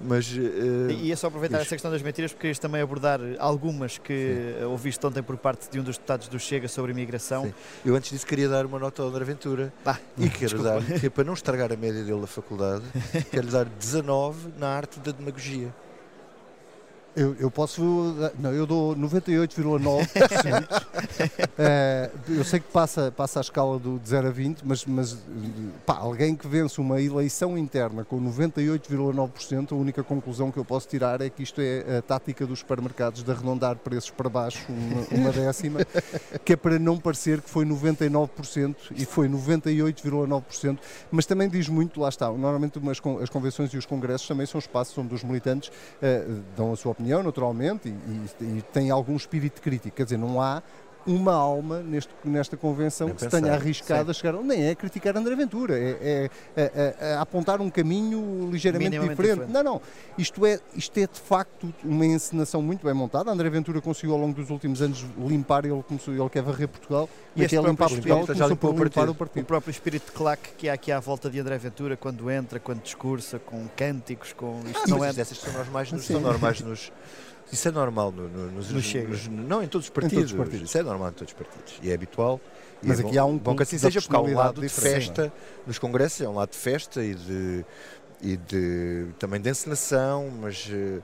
Mas, 0.00 0.32
uh, 0.32 0.90
e 0.90 1.12
é 1.12 1.16
só 1.16 1.28
aproveitar 1.28 1.60
essa 1.60 1.74
questão 1.74 1.90
das 1.90 2.02
mentiras 2.02 2.32
porque 2.32 2.48
queres 2.48 2.58
também 2.58 2.80
abordar 2.80 3.20
algumas 3.38 3.98
que 3.98 4.54
Sim. 4.58 4.64
ouviste 4.64 5.06
ontem 5.06 5.22
por 5.22 5.36
parte 5.36 5.70
de 5.70 5.78
um 5.78 5.82
dos 5.82 5.96
deputados 5.96 6.28
do 6.28 6.38
Chega 6.38 6.68
sobre 6.68 6.92
imigração. 6.92 7.44
Sim. 7.44 7.54
Eu 7.84 7.94
antes 7.94 8.10
disso 8.10 8.26
queria 8.26 8.48
dar 8.48 8.66
uma 8.66 8.78
nota 8.78 9.02
ao 9.02 9.08
André 9.08 9.24
Ventura 9.24 9.72
ah, 9.84 9.98
e 10.18 10.28
quero 10.28 10.56
desculpa. 10.56 10.80
dar, 10.80 11.00
que 11.00 11.06
é 11.06 11.10
para 11.10 11.24
não 11.24 11.34
estragar 11.34 11.72
a 11.72 11.76
média 11.76 12.02
dele 12.02 12.20
da 12.20 12.26
faculdade, 12.26 12.84
quero 13.30 13.46
dar 13.46 13.64
19 13.64 14.54
na 14.58 14.68
arte 14.68 14.98
da 15.00 15.12
demagogia. 15.12 15.72
Eu, 17.14 17.36
eu 17.38 17.50
posso. 17.50 17.82
Não, 18.38 18.52
eu 18.52 18.66
dou 18.66 18.96
98,9%. 18.96 20.82
uh, 21.42 22.10
eu 22.32 22.42
sei 22.42 22.58
que 22.58 22.72
passa, 22.72 23.12
passa 23.14 23.38
a 23.38 23.42
escala 23.42 23.78
do, 23.78 23.98
de 23.98 24.08
0 24.08 24.28
a 24.28 24.30
20, 24.30 24.62
mas, 24.64 24.86
mas 24.86 25.18
pá, 25.84 25.98
alguém 25.98 26.34
que 26.34 26.48
vence 26.48 26.80
uma 26.80 27.00
eleição 27.02 27.58
interna 27.58 28.02
com 28.02 28.18
98,9%, 28.18 29.72
a 29.72 29.74
única 29.74 30.02
conclusão 30.02 30.50
que 30.50 30.56
eu 30.58 30.64
posso 30.64 30.88
tirar 30.88 31.20
é 31.20 31.28
que 31.28 31.42
isto 31.42 31.60
é 31.60 31.98
a 31.98 32.02
tática 32.02 32.46
dos 32.46 32.60
supermercados 32.60 33.22
de 33.22 33.30
arredondar 33.30 33.76
preços 33.76 34.10
para 34.10 34.30
baixo, 34.30 34.64
uma, 34.70 35.02
uma 35.20 35.32
décima, 35.36 35.80
que 36.42 36.54
é 36.54 36.56
para 36.56 36.78
não 36.78 36.96
parecer 36.96 37.42
que 37.42 37.50
foi 37.50 37.66
99% 37.66 38.74
e 38.96 39.04
foi 39.04 39.28
98,9%, 39.28 40.78
mas 41.10 41.26
também 41.26 41.48
diz 41.48 41.68
muito, 41.68 42.00
lá 42.00 42.08
está, 42.08 42.30
normalmente 42.30 42.78
umas, 42.78 42.98
as 43.22 43.28
convenções 43.28 43.70
e 43.74 43.76
os 43.76 43.84
congressos 43.84 44.26
também 44.26 44.46
são 44.46 44.58
espaços 44.58 44.96
onde 44.96 45.14
os 45.14 45.22
militantes 45.22 45.68
uh, 45.68 46.42
dão 46.56 46.72
a 46.72 46.76
sua 46.76 46.92
opinião 46.92 47.01
opinião, 47.02 47.22
naturalmente, 47.22 47.88
e, 47.88 48.44
e, 48.44 48.58
e 48.58 48.62
tem 48.72 48.90
algum 48.90 49.16
espírito 49.16 49.60
crítico. 49.60 49.96
Quer 49.96 50.04
dizer, 50.04 50.16
não 50.16 50.40
há 50.40 50.62
uma 51.06 51.32
alma 51.32 51.80
neste, 51.80 52.12
nesta 52.24 52.56
convenção 52.56 53.08
nem 53.08 53.16
que 53.16 53.24
pensar, 53.24 53.36
se 53.36 53.42
tenha 53.42 53.54
arriscado 53.54 54.04
sim. 54.04 54.10
a 54.10 54.14
chegar. 54.14 54.32
Nem 54.42 54.68
é 54.68 54.74
criticar 54.74 55.16
André 55.16 55.34
Ventura, 55.34 55.78
é, 55.78 55.90
é, 56.00 56.30
é, 56.56 56.94
é 57.00 57.14
apontar 57.16 57.60
um 57.60 57.70
caminho 57.70 58.48
ligeiramente 58.50 58.98
diferente. 58.98 59.16
diferente. 59.16 59.52
Não, 59.52 59.62
não. 59.62 59.80
Isto 60.16 60.46
é, 60.46 60.60
isto 60.74 60.96
é 60.98 61.06
de 61.06 61.20
facto 61.20 61.72
uma 61.84 62.06
encenação 62.06 62.62
muito 62.62 62.84
bem 62.84 62.94
montada. 62.94 63.30
André 63.30 63.50
Ventura 63.50 63.80
conseguiu 63.80 64.14
ao 64.14 64.20
longo 64.20 64.34
dos 64.34 64.50
últimos 64.50 64.82
anos 64.82 65.04
limpar, 65.18 65.64
ele, 65.64 65.82
começou, 65.82 66.14
ele 66.14 66.28
quer 66.28 66.42
varrer 66.42 66.68
Portugal. 66.68 67.08
E 67.34 67.42
este 67.42 67.56
limpar 67.56 67.88
Portugal 67.88 68.26
já 68.34 68.46
limpou 68.46 68.74
por 68.74 68.84
limpar 68.84 69.08
o 69.08 69.14
partido. 69.14 69.42
O 69.42 69.46
próprio 69.46 69.70
espírito 69.70 70.06
de 70.06 70.12
claque 70.12 70.50
que 70.56 70.68
há 70.68 70.74
aqui 70.74 70.92
à 70.92 71.00
volta 71.00 71.30
de 71.30 71.40
André 71.40 71.58
Ventura, 71.58 71.96
quando 71.96 72.30
entra, 72.30 72.60
quando 72.60 72.82
discursa, 72.82 73.38
com 73.38 73.66
cânticos, 73.76 74.32
com 74.32 74.60
isto 74.66 74.82
ah, 74.84 74.88
não 74.88 75.04
é. 75.04 75.08
Essas 75.08 75.38
são 75.38 75.52
normais, 75.52 75.92
nos, 75.92 76.04
são 76.04 76.20
normais 76.20 76.60
nos 76.60 76.92
isso 77.50 77.68
é 77.68 77.70
normal 77.70 78.12
no, 78.12 78.28
no, 78.28 78.50
nos, 78.50 78.70
no 78.70 79.08
nos, 79.08 79.28
não 79.28 79.62
em 79.62 79.66
todos 79.66 79.86
os 79.86 79.90
partidos. 79.90 80.30
Todos 80.30 80.32
os 80.32 80.38
partidos. 80.38 80.68
Isso 80.68 80.78
é 80.78 80.82
normal 80.82 81.10
em 81.10 81.12
todos 81.12 81.32
os 81.32 81.38
partidos. 81.38 81.74
E 81.82 81.90
é 81.90 81.94
habitual. 81.94 82.40
E 82.82 82.88
Mas 82.88 82.98
é 82.98 83.02
aqui 83.02 83.14
bom, 83.14 83.20
há 83.20 83.24
um 83.24 83.38
bom 83.38 83.56
que 83.56 83.62
assim 83.62 83.78
seja, 83.78 84.00
porque 84.00 84.16
há 84.16 84.20
um 84.20 84.34
lado 84.34 84.60
de 84.60 84.68
festa 84.68 85.32
nos 85.66 85.78
congressos, 85.78 86.20
é 86.20 86.28
um 86.28 86.34
lado 86.34 86.50
de 86.50 86.58
festa 86.58 87.02
e 87.04 87.14
de, 87.14 87.64
e 88.20 88.36
de 88.36 89.06
também 89.18 89.40
de 89.40 89.50
encenação, 89.50 90.30
mas 90.40 90.66
uh, 90.66 91.02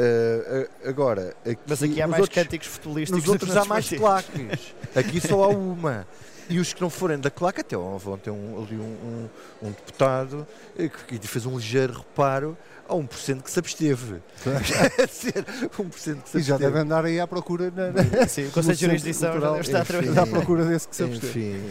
uh, 0.00 0.88
agora. 0.88 1.34
Aqui, 1.44 1.58
mas 1.66 1.82
aqui 1.82 2.00
há 2.00 2.06
mais 2.06 2.22
outros, 2.22 2.42
cânticos 2.42 2.68
futebolísticos. 2.68 3.22
Nos 3.22 3.28
outros 3.28 3.56
há 3.56 3.64
mais 3.64 3.88
plaques. 3.88 4.74
aqui 4.94 5.20
só 5.20 5.44
há 5.44 5.48
uma. 5.48 6.06
E 6.50 6.58
os 6.58 6.72
que 6.72 6.80
não 6.80 6.90
forem 6.90 7.18
da 7.18 7.30
claque, 7.30 7.60
até 7.60 7.76
ontem 7.76 8.30
um, 8.30 8.62
ali 8.62 8.76
um, 8.76 8.82
um, 8.82 9.68
um 9.68 9.70
deputado 9.70 10.46
eh, 10.76 10.88
que, 10.88 11.18
que 11.18 11.28
fez 11.28 11.46
um 11.46 11.56
ligeiro 11.56 11.92
reparo 11.92 12.58
a 12.88 12.94
1% 12.94 13.42
que 13.42 13.50
se 13.50 13.58
absteve. 13.58 14.16
a 15.00 15.06
ser 15.06 15.44
1% 15.44 15.90
que 15.90 16.00
se 16.00 16.10
absteve. 16.10 16.38
E 16.38 16.42
já 16.42 16.58
deve 16.58 16.78
andar 16.78 17.04
aí 17.04 17.20
à 17.20 17.26
procura. 17.26 17.70
Na, 17.70 17.92
na, 17.92 18.26
Sim, 18.26 18.48
o 18.48 18.50
Conselho 18.50 18.76
de 18.76 18.84
Jurisdição 18.84 19.40
já 19.40 19.60
está 19.60 19.80
enfim, 19.80 20.18
à 20.18 20.26
procura 20.26 20.64
desse 20.64 20.88
que 20.88 20.96
se 20.96 21.04
absteve. 21.04 21.56
Enfim. 21.56 21.70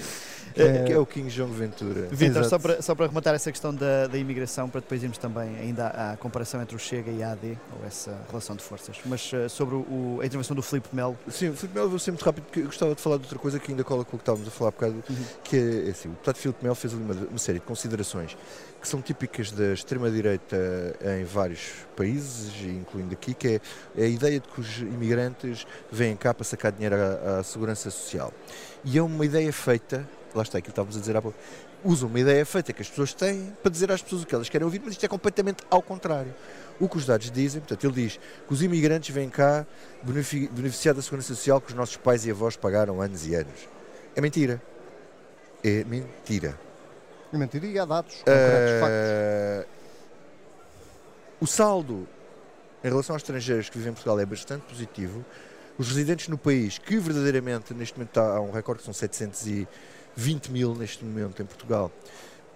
É, 0.56 0.84
que 0.84 0.94
é 0.94 0.98
o 0.98 1.06
King 1.06 1.30
João 1.30 1.50
Ventura. 1.50 2.08
Vitor, 2.12 2.46
só 2.46 2.60
para, 2.60 2.82
só 2.82 2.96
para 2.96 3.08
rematar 3.08 3.34
essa 3.36 3.52
questão 3.52 3.74
da, 3.74 4.08
da 4.08 4.18
imigração, 4.18 4.70
para 4.70 4.82
depois 4.82 5.02
irmos 5.02 5.18
também 5.18 5.56
ainda 5.58 5.88
à, 5.88 6.14
à, 6.14 6.18
comparação 6.18 6.62
entre 6.62 6.76
o 6.76 6.80
Chega 6.80 7.12
e 7.12 7.24
a 7.24 7.32
AD, 7.32 7.58
ou 7.80 7.86
essa 7.86 8.18
relação 8.28 8.56
de 8.56 8.64
forças. 8.64 8.98
Mas 9.06 9.32
uh, 9.34 9.50
sobre 9.50 9.76
o, 9.76 10.20
a 10.22 10.26
intervenção 10.26 10.56
do 10.56 10.62
Filipe 10.62 10.90
Melo. 10.94 11.18
Sim, 11.28 11.50
o 11.50 11.54
Filipe 11.54 11.76
Melo, 11.76 11.90
vou 11.90 12.00
ser 12.00 12.12
muito 12.12 12.24
rápido, 12.24 12.44
porque 12.46 12.62
eu 12.62 12.66
gostava 12.66 12.96
de 12.96 13.02
falar 13.02 13.18
de 13.18 13.24
outra 13.24 13.40
coisa 13.40 13.60
que 13.60 13.72
ainda 13.72 13.84
cola 13.84 14.04
com 14.04 14.16
o 14.16 14.20
que 14.20 14.24
estávamos 14.24 14.48
a 14.48 14.52
falar 14.52 14.70
há 14.70 14.72
bocado, 14.72 15.04
uhum. 15.10 15.26
que 15.44 15.56
é, 15.56 15.88
é 15.88 15.92
assim, 15.92 16.10
o 16.10 16.12
deputado 16.12 16.36
Filipe 16.36 16.64
Melo 16.64 16.76
fez 16.76 16.94
ali 16.94 17.04
uma, 17.04 17.14
uma 17.14 17.40
série 17.40 17.60
de 17.60 17.66
considerações 17.66 18.38
que 18.82 18.88
são 18.88 19.02
típicas 19.02 19.52
da 19.52 19.74
extrema-direita 19.74 20.58
em 21.20 21.26
vários 21.26 21.72
países, 21.96 22.54
incluindo 22.64 23.14
aqui, 23.14 23.34
que 23.34 23.48
é, 23.48 23.62
é 23.98 24.06
a 24.06 24.08
ideia 24.08 24.40
de 24.40 24.48
que 24.48 24.62
os 24.62 24.78
imigrantes 24.80 25.68
vêm 25.92 26.16
cá 26.16 26.34
para 26.34 26.46
sacar 26.46 26.72
dinheiro 26.72 26.96
à, 26.96 27.40
à 27.40 27.44
segurança 27.44 27.92
social. 27.92 28.34
E 28.84 28.98
é 28.98 29.02
uma 29.02 29.26
ideia 29.26 29.52
feita 29.52 30.08
lá 30.34 30.44
está 30.44 30.58
aquilo 30.58 30.66
que 30.66 30.70
estávamos 30.72 30.96
a 30.96 31.00
dizer 31.00 31.16
há 31.16 31.22
pouco, 31.22 31.38
usam 31.84 32.10
uma 32.10 32.20
ideia 32.20 32.46
feita 32.46 32.74
que 32.74 32.82
as 32.82 32.90
pessoas 32.90 33.14
têm 33.14 33.54
para 33.62 33.72
dizer 33.72 33.92
às 33.92 34.02
pessoas 34.02 34.24
o 34.24 34.26
que 34.26 34.36
elas 34.36 34.50
querem 34.50 34.66
ouvir, 34.66 34.82
mas 34.84 34.94
isto 34.94 35.06
é 35.06 35.08
completamente 35.10 35.64
ao 35.70 35.82
contrário. 35.82 36.34
O 36.80 36.88
que 36.88 36.98
os 36.98 37.06
dados 37.06 37.30
dizem, 37.30 37.60
portanto, 37.60 37.84
ele 37.84 37.94
diz 37.94 38.20
que 38.48 38.54
os 38.54 38.62
imigrantes 38.62 39.14
vêm 39.14 39.30
cá 39.30 39.66
beneficiar 40.04 40.96
da 40.96 41.02
segurança 41.02 41.34
social 41.36 41.60
que 41.60 41.70
os 41.70 41.74
nossos 41.74 41.98
pais 41.98 42.26
e 42.26 42.32
avós 42.32 42.56
pagaram 42.56 43.02
anos 43.02 43.28
e 43.28 43.36
anos. 43.36 43.68
É 44.16 44.22
mentira. 44.22 44.62
É 45.64 45.84
mentira. 45.84 46.58
É 47.32 47.38
mentira 47.38 47.66
e 47.66 47.78
há 47.78 47.86
dados, 47.86 48.16
uh, 48.22 48.80
factos. 48.80 49.80
O 51.42 51.48
saldo 51.48 52.08
em 52.84 52.90
relação 52.90 53.14
aos 53.16 53.22
estrangeiros 53.22 53.70
que 53.70 53.78
vivem 53.78 53.92
em 53.92 53.94
Portugal 53.94 54.20
é 54.20 54.26
bastante 54.26 54.64
positivo. 54.64 55.24
Os 55.78 55.88
residentes 55.88 56.28
no 56.28 56.38
país, 56.38 56.78
que 56.78 56.98
verdadeiramente 56.98 57.74
neste 57.74 57.98
momento 57.98 58.18
a 58.20 58.42
um 58.42 58.52
recorde 58.52 58.80
que 58.80 58.86
são 58.86 58.94
700 58.94 59.48
e 59.48 59.68
20 60.16 60.52
mil 60.52 60.76
neste 60.76 61.04
momento 61.04 61.42
em 61.42 61.46
Portugal, 61.46 61.92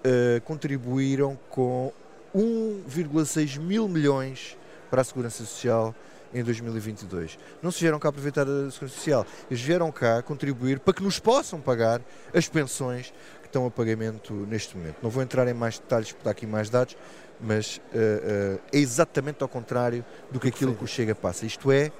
uh, 0.06 0.42
contribuíram 0.42 1.38
com 1.50 1.92
1,6 2.36 3.60
mil 3.60 3.88
milhões 3.88 4.58
para 4.90 5.02
a 5.02 5.04
Segurança 5.04 5.46
Social 5.46 5.96
em 6.34 6.44
2022. 6.44 7.38
Não 7.62 7.72
se 7.72 7.80
vieram 7.80 8.00
cá 8.00 8.10
aproveitar 8.10 8.44
a 8.44 8.72
Segurança 8.72 8.96
Social, 8.96 9.26
eles 9.50 9.62
vieram 9.62 9.92
cá 9.92 10.22
contribuir 10.22 10.80
para 10.80 10.94
que 10.94 11.04
nos 11.04 11.20
possam 11.20 11.62
pagar 11.62 12.02
as 12.34 12.48
pensões 12.48 13.14
que 13.42 13.48
estão 13.48 13.66
a 13.66 13.72
pagamento 13.72 14.34
neste 14.50 14.76
momento. 14.76 14.98
Não 15.02 15.10
vou 15.10 15.22
entrar 15.22 15.48
em 15.48 15.54
mais 15.54 15.78
detalhes 15.78 16.08
porque 16.08 16.22
está 16.22 16.32
aqui 16.32 16.48
mais 16.48 16.70
dados, 16.70 16.98
mas 17.40 17.78
uh, 17.78 17.80
uh, 17.80 18.62
é 18.72 18.78
exatamente 18.78 19.44
ao 19.44 19.50
contrário 19.50 20.04
do 20.32 20.40
que 20.40 20.48
aquilo 20.48 20.76
que 20.76 20.84
o 20.84 20.88
Chega 20.88 21.14
passa. 21.14 21.46
Isto 21.46 21.72
é 21.72 21.92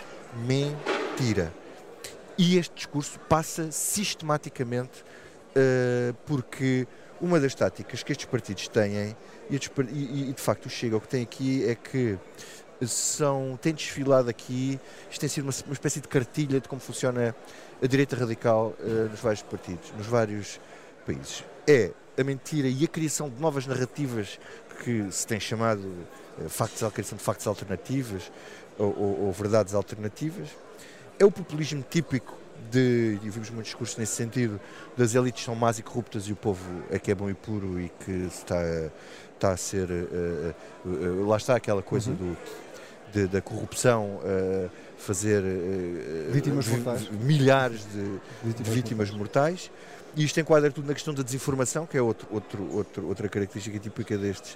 mentira. 0.46 1.54
E 2.38 2.58
este 2.58 2.74
discurso 2.74 3.20
passa 3.30 3.72
sistematicamente 3.72 5.04
uh, 5.56 6.14
porque 6.26 6.88
uma 7.22 7.40
das 7.40 7.56
táticas 7.56 8.04
que 8.04 8.12
estes 8.12 8.26
partidos 8.26 8.68
têm, 8.68 9.16
e, 9.50 10.30
e, 10.30 10.34
de 10.34 10.42
facto 10.42 10.70
chega, 10.70 10.98
o 10.98 11.02
que 11.02 11.08
tem 11.08 11.24
aqui 11.24 11.66
é 11.66 11.76
que 11.76 12.18
são, 12.86 13.58
tem 13.62 13.74
desfilado 13.74 14.30
aqui, 14.30 14.80
isto 15.10 15.22
tem 15.22 15.30
sido 15.30 15.46
uma, 15.46 15.54
uma 15.66 15.74
espécie 15.74 16.02
de 16.02 16.08
cartilha 16.08 16.60
de 16.60 16.68
como 16.68 16.82
funciona 16.82 17.36
a 17.82 17.88
direita 17.88 18.16
radical 18.16 18.74
uh, 18.80 19.10
nos 19.10 19.20
vários 19.20 19.42
partidos, 19.42 19.92
nos 19.98 20.06
vários 20.06 20.60
países. 21.06 21.44
É 21.68 21.92
a 22.18 22.24
mentira 22.24 22.68
e 22.68 22.84
a 22.84 22.88
criação 22.88 23.30
de 23.30 23.40
novas 23.42 23.66
narrativas 23.66 24.40
que 24.84 25.10
se 25.12 25.26
tem 25.26 25.40
chamado 25.40 25.86
uh, 26.38 26.50
factos, 26.50 26.84
a 26.84 26.92
criação 26.92 27.18
de 27.18 27.24
factos 27.24 27.48
alternativos 27.48 28.32
ou, 28.78 28.88
ou, 28.88 29.26
ou 29.26 29.32
verdades 29.32 29.74
alternativas. 29.74 30.50
É 31.18 31.26
o 31.26 31.32
populismo 31.32 31.86
típico 31.90 32.43
de, 32.72 33.20
e 33.24 33.30
vimos 33.30 33.50
muitos 33.50 33.68
discursos 33.68 33.98
nesse 33.98 34.16
sentido, 34.16 34.60
das 34.98 35.16
elites 35.16 35.44
são 35.44 35.56
más 35.56 35.80
e 35.80 35.84
corruptas 35.84 36.24
e 36.28 36.34
o 36.34 36.36
povo 36.36 36.64
é 36.90 37.00
que 37.00 37.12
é 37.12 37.16
bom 37.16 37.30
e 37.30 37.34
puro 37.34 37.80
e 37.80 37.90
que 37.90 38.12
está, 38.28 38.62
está 39.34 39.52
a 39.52 39.58
ser. 39.58 39.90
Uh, 39.90 40.54
uh, 40.86 41.28
lá 41.28 41.38
está 41.38 41.56
aquela 41.56 41.82
coisa 41.82 42.12
uhum. 42.12 42.16
do, 42.16 42.38
de, 43.12 43.28
da 43.28 43.42
corrupção 43.42 44.20
uh, 44.24 44.70
fazer 44.98 45.44
vítimas 46.32 46.68
mortais. 46.68 47.10
milhares 47.10 47.82
de 47.92 48.20
vítimas, 48.44 48.56
de 48.56 48.72
vítimas 48.72 49.12
mortais. 49.12 49.72
E 50.16 50.24
isto 50.24 50.40
enquadra 50.40 50.70
tudo 50.70 50.88
na 50.88 50.94
questão 50.94 51.14
da 51.14 51.24
desinformação, 51.24 51.88
que 51.88 51.98
é 51.98 52.02
outro, 52.02 52.28
outro, 52.32 52.72
outro, 52.72 53.08
outra 53.08 53.28
característica 53.28 53.80
típica 53.80 54.16
destes, 54.16 54.56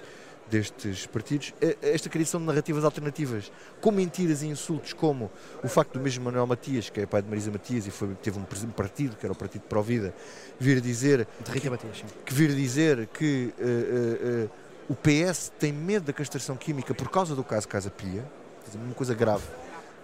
destes 0.50 1.06
partidos, 1.06 1.54
é 1.60 1.76
esta 1.82 2.08
criação 2.08 2.40
de 2.40 2.46
narrativas 2.46 2.84
alternativas, 2.84 3.50
com 3.80 3.90
mentiras 3.90 4.42
e 4.42 4.46
insultos, 4.46 4.92
como 4.92 5.30
o 5.62 5.68
facto 5.68 5.94
do 5.94 6.00
mesmo 6.00 6.24
Manuel 6.24 6.46
Matias, 6.46 6.90
que 6.90 7.00
é 7.00 7.06
pai 7.06 7.22
de 7.22 7.28
Marisa 7.28 7.50
Matias 7.50 7.86
e 7.86 7.90
foi, 7.90 8.14
teve 8.22 8.38
um 8.38 8.70
partido, 8.70 9.16
que 9.16 9.24
era 9.24 9.32
o 9.32 9.36
Partido 9.36 9.62
Pro 9.62 9.82
Vida, 9.82 10.14
vir 10.58 10.80
dizer 10.80 11.26
de 11.44 11.50
Rita 11.50 11.70
Matias, 11.70 12.04
que 12.24 12.34
vir 12.34 12.54
dizer 12.54 13.06
que 13.08 13.52
uh, 13.58 13.64
uh, 13.64 14.44
uh, 14.44 14.50
o 14.88 14.94
PS 14.94 15.52
tem 15.58 15.72
medo 15.72 16.06
da 16.06 16.12
castração 16.12 16.56
química 16.56 16.94
por 16.94 17.10
causa 17.10 17.34
do 17.34 17.44
caso 17.44 17.68
Casa 17.68 17.90
Pia, 17.90 18.24
uma 18.74 18.94
coisa 18.94 19.14
grave 19.14 19.44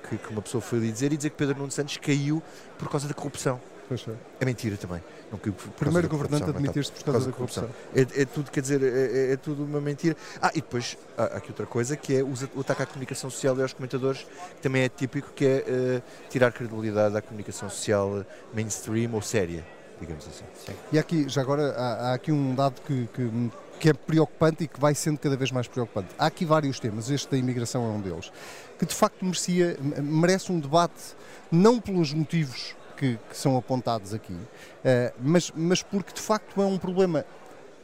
que, 0.09 0.19
que 0.19 0.31
uma 0.31 0.43
pessoa 0.43 0.61
foi 0.61 0.79
lhe 0.79 0.93
dizer, 0.93 1.13
e 1.13 1.17
dizer 1.17 1.31
que 1.31 1.37
Pedro 1.37 1.59
Nuno 1.59 1.71
Santos 1.71 1.97
caiu 1.97 2.43
por 2.79 2.89
causa 2.89 3.09
da 3.09 3.15
corrupção. 3.15 3.61
É. 3.91 4.13
é 4.41 4.45
mentira 4.45 4.77
também. 4.77 5.03
Não, 5.31 5.39
que, 5.39 5.51
Primeiro 5.51 6.09
governante 6.09 6.45
a 6.45 6.49
admitir-se 6.49 6.93
por 6.93 7.05
causa, 7.05 7.27
da 7.27 7.33
corrupção. 7.33 7.69
É, 7.95 8.23
é, 8.23 8.25
tudo, 8.25 8.51
quer 8.51 8.61
dizer, 8.61 8.83
é, 8.83 8.87
é, 8.87 9.33
é, 9.33 9.37
tudo 9.37 9.65
uma 9.65 9.81
mentira. 9.81 10.17
Ah, 10.41 10.51
e 10.55 10.61
depois 10.61 10.97
há 11.17 11.25
aqui 11.25 11.51
outra 11.51 11.67
coisa 11.67 11.97
que 11.97 12.17
é 12.17 12.23
o, 12.23 12.33
o 12.55 12.61
ataque 12.61 12.83
à 12.83 12.87
comunicação 12.87 13.29
social 13.29 13.57
e 13.59 13.63
aos 13.63 13.73
comentadores, 13.73 14.27
que 14.57 14.63
também 14.63 14.83
é 14.83 14.89
típico, 14.89 15.33
que 15.33 15.45
é 15.45 15.65
uh, 15.99 16.03
tirar 16.31 16.53
credibilidade 16.53 17.17
à 17.17 17.21
comunicação 17.21 17.69
social 17.69 18.25
mainstream 18.55 19.13
ou 19.13 19.23
séria, 19.23 19.65
digamos 20.01 20.27
assim. 20.27 20.45
Sim. 20.55 20.73
E 20.93 20.99
aqui, 20.99 21.29
já 21.29 21.43
agora, 21.43 21.73
há, 21.73 22.11
há 22.11 22.15
aqui 22.15 22.33
um 22.33 22.55
dado 22.55 22.81
que, 22.83 23.09
que 23.13 23.51
que 23.79 23.91
é 23.91 23.93
preocupante 23.93 24.65
e 24.65 24.69
que 24.69 24.81
vai 24.81 24.95
sendo 24.95 25.19
cada 25.19 25.37
vez 25.37 25.51
mais 25.51 25.67
preocupante. 25.67 26.09
Há 26.19 26.27
aqui 26.27 26.45
vários 26.45 26.79
temas, 26.79 27.11
este 27.11 27.31
da 27.31 27.37
imigração 27.37 27.85
é 27.85 27.89
um 27.89 28.01
deles, 28.01 28.33
que 28.79 28.87
de 28.87 28.95
facto 28.95 29.25
merecia, 29.25 29.77
merece 30.01 30.51
um 30.51 30.61
debate, 30.61 31.15
não 31.51 31.81
pelos 31.81 32.15
motivos 32.15 32.75
que, 32.97 33.19
que 33.29 33.37
são 33.37 33.57
apontados 33.57 34.15
aqui, 34.15 34.33
uh, 34.33 35.15
mas, 35.21 35.53
mas 35.55 35.83
porque 35.83 36.13
de 36.13 36.21
facto 36.21 36.61
é 36.61 36.67
um 36.67 36.79
problema 36.79 37.25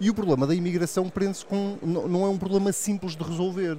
E 0.00 0.08
o 0.08 0.14
problema 0.14 0.46
da 0.46 0.54
imigração 0.54 1.08
prende-se 1.08 1.44
com. 1.44 1.76
não 1.82 2.24
é 2.24 2.28
um 2.28 2.38
problema 2.38 2.72
simples 2.72 3.14
de 3.14 3.22
resolver. 3.22 3.78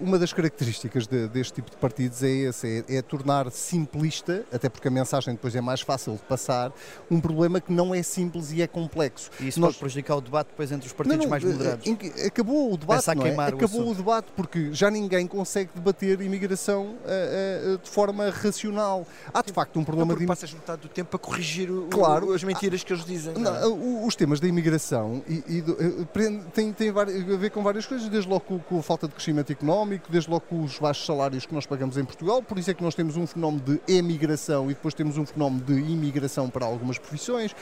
uma 0.00 0.18
das 0.18 0.32
características 0.32 1.06
de, 1.06 1.26
deste 1.28 1.54
tipo 1.54 1.70
de 1.70 1.76
partidos 1.76 2.22
é 2.22 2.28
esse, 2.28 2.84
é, 2.88 2.96
é 2.96 3.02
tornar 3.02 3.50
simplista, 3.50 4.44
até 4.52 4.68
porque 4.68 4.88
a 4.88 4.90
mensagem 4.90 5.34
depois 5.34 5.54
é 5.56 5.60
mais 5.60 5.80
fácil 5.80 6.14
de 6.14 6.22
passar, 6.22 6.72
um 7.10 7.20
problema 7.20 7.60
que 7.60 7.72
não 7.72 7.94
é 7.94 8.02
simples 8.02 8.52
e 8.52 8.62
é 8.62 8.66
complexo. 8.66 9.30
E 9.40 9.48
isso 9.48 9.60
Nós... 9.60 9.70
pode 9.70 9.80
prejudicar 9.80 10.16
o 10.16 10.20
debate 10.20 10.48
depois 10.48 10.70
entre 10.70 10.86
os 10.86 10.92
partidos 10.92 11.18
não, 11.18 11.24
não, 11.24 11.30
mais 11.30 11.44
moderados. 11.44 11.86
Acabou 12.26 12.72
o 12.72 12.76
debate, 12.76 13.14
não 13.14 13.26
é? 13.26 13.48
Acabou 13.48 13.82
o, 13.82 13.90
o, 13.90 13.94
debate, 13.94 14.26
porque 14.36 14.72
já 14.72 14.90
ninguém 14.90 15.26
consegue 15.26 15.70
debater 15.74 16.20
imigração 16.20 16.86
uh, 16.86 17.74
uh, 17.74 17.78
de 17.78 17.88
forma 17.88 18.30
racional. 18.30 19.06
Há 19.32 19.42
de 19.42 19.52
facto 19.52 19.78
um 19.78 19.84
problema 19.84 20.12
não, 20.12 20.18
de. 20.18 20.26
passas 20.26 20.52
metade 20.52 20.82
do 20.82 20.88
tempo 20.88 21.16
a 21.16 21.18
corrigir 21.18 21.70
o, 21.70 21.86
claro, 21.88 22.32
as 22.32 22.42
mentiras 22.42 22.82
que 22.82 22.92
eles 22.92 23.04
dizem. 23.04 23.34
Não, 23.34 23.54
é? 23.54 23.66
os 24.06 24.14
temas 24.14 24.40
da 24.40 24.48
imigração 24.48 25.22
e, 25.28 25.53
e 25.54 25.60
do, 25.60 26.04
têm, 26.52 26.72
têm 26.72 26.90
a 26.90 27.36
ver 27.36 27.50
com 27.50 27.62
várias 27.62 27.86
coisas, 27.86 28.08
desde 28.08 28.28
logo 28.28 28.60
com, 28.60 28.78
a 28.78 28.82
falta 28.82 29.06
de 29.06 29.14
crescimento 29.14 29.52
económico, 29.52 30.10
desde 30.10 30.30
logo 30.30 30.44
com 30.48 30.62
os 30.62 30.78
baixos 30.78 31.06
salários 31.06 31.46
que 31.46 31.54
nós 31.54 31.66
pagamos 31.66 31.96
em 31.96 32.04
Portugal, 32.04 32.42
por 32.42 32.58
isso 32.58 32.70
é 32.70 32.74
que 32.74 32.82
nós 32.82 32.94
temos 32.94 33.16
um 33.16 33.26
fenómeno 33.26 33.62
de 33.62 33.80
emigração 33.92 34.70
e 34.70 34.74
depois 34.74 34.94
temos 34.94 35.16
um 35.16 35.24
fenómeno 35.24 35.62
de 35.62 35.74
imigração 35.74 36.50
para 36.50 36.66
algumas 36.66 36.98
profissões. 36.98 37.54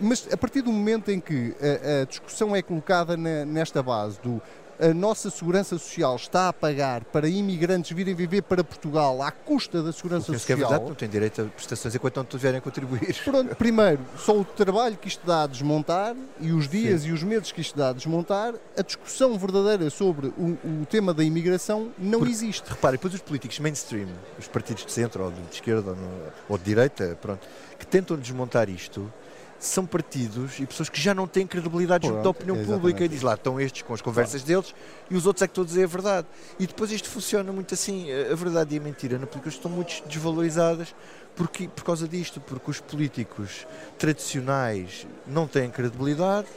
Mas 0.00 0.28
a 0.32 0.36
partir 0.36 0.62
do 0.62 0.72
momento 0.72 1.10
em 1.10 1.20
que 1.20 1.54
a, 1.60 2.02
a 2.02 2.04
discussão 2.04 2.54
é 2.54 2.62
colocada 2.62 3.16
na, 3.16 3.44
nesta 3.44 3.82
base 3.82 4.20
do 4.20 4.40
a 4.82 4.92
nossa 4.92 5.30
segurança 5.30 5.78
social 5.78 6.16
está 6.16 6.48
a 6.48 6.52
pagar 6.52 7.04
para 7.04 7.28
imigrantes 7.28 7.92
virem 7.92 8.16
viver 8.16 8.42
para 8.42 8.64
Portugal 8.64 9.22
à 9.22 9.30
custa 9.30 9.80
da 9.80 9.92
segurança 9.92 10.32
social. 10.32 10.44
Que 10.44 10.52
é 10.52 10.56
verdade, 10.56 10.84
não 10.84 10.94
têm 10.96 11.08
direito 11.08 11.42
a 11.42 11.44
prestações 11.44 11.94
enquanto 11.94 12.16
não 12.16 12.24
tiverem 12.24 12.58
a 12.58 12.60
contribuir. 12.60 13.16
Pronto, 13.22 13.54
primeiro, 13.54 14.00
só 14.18 14.36
o 14.36 14.44
trabalho 14.44 14.96
que 14.96 15.06
isto 15.06 15.24
dá 15.24 15.44
a 15.44 15.46
desmontar 15.46 16.16
e 16.40 16.50
os 16.50 16.68
dias 16.68 17.02
Sim. 17.02 17.10
e 17.10 17.12
os 17.12 17.22
meses 17.22 17.52
que 17.52 17.60
isto 17.60 17.78
dá 17.78 17.90
a 17.90 17.92
desmontar, 17.92 18.54
a 18.76 18.82
discussão 18.82 19.38
verdadeira 19.38 19.88
sobre 19.88 20.26
o, 20.28 20.58
o 20.64 20.86
tema 20.90 21.14
da 21.14 21.22
imigração 21.22 21.92
não 21.96 22.18
Porque, 22.18 22.32
existe. 22.32 22.68
Repare, 22.68 22.96
depois 22.96 23.14
os 23.14 23.20
políticos 23.20 23.60
mainstream, 23.60 24.08
os 24.36 24.48
partidos 24.48 24.84
de 24.84 24.90
centro 24.90 25.22
ou 25.22 25.30
de 25.30 25.40
esquerda 25.52 25.90
ou, 25.90 25.96
no, 25.96 26.10
ou 26.48 26.58
de 26.58 26.64
direita, 26.64 27.16
pronto, 27.22 27.46
que 27.78 27.86
tentam 27.86 28.16
desmontar 28.16 28.68
isto 28.68 29.12
são 29.62 29.86
partidos 29.86 30.58
e 30.58 30.66
pessoas 30.66 30.88
que 30.88 31.00
já 31.00 31.14
não 31.14 31.26
têm 31.26 31.46
credibilidade 31.46 32.06
junto 32.06 32.22
da 32.22 32.30
opinião 32.30 32.56
exatamente. 32.56 32.80
pública. 32.80 33.04
E 33.04 33.08
diz 33.08 33.22
lá, 33.22 33.34
estão 33.34 33.60
estes 33.60 33.82
com 33.82 33.94
as 33.94 34.00
conversas 34.00 34.42
deles 34.42 34.74
e 35.08 35.14
os 35.14 35.24
outros 35.24 35.42
é 35.42 35.46
que 35.46 35.52
estão 35.52 35.62
a 35.62 35.66
dizer 35.66 35.84
a 35.84 35.86
verdade. 35.86 36.26
E 36.58 36.66
depois 36.66 36.90
isto 36.90 37.08
funciona 37.08 37.52
muito 37.52 37.72
assim, 37.72 38.08
a 38.10 38.34
verdade 38.34 38.74
e 38.74 38.78
a 38.78 38.80
mentira 38.80 39.18
na 39.18 39.26
política 39.26 39.48
estão 39.50 39.70
muito 39.70 40.02
desvalorizadas 40.08 40.94
porque, 41.36 41.68
por 41.68 41.84
causa 41.84 42.08
disto, 42.08 42.40
porque 42.40 42.70
os 42.70 42.80
políticos 42.80 43.66
tradicionais 43.98 45.06
não 45.26 45.46
têm 45.46 45.70
credibilidade 45.70 46.48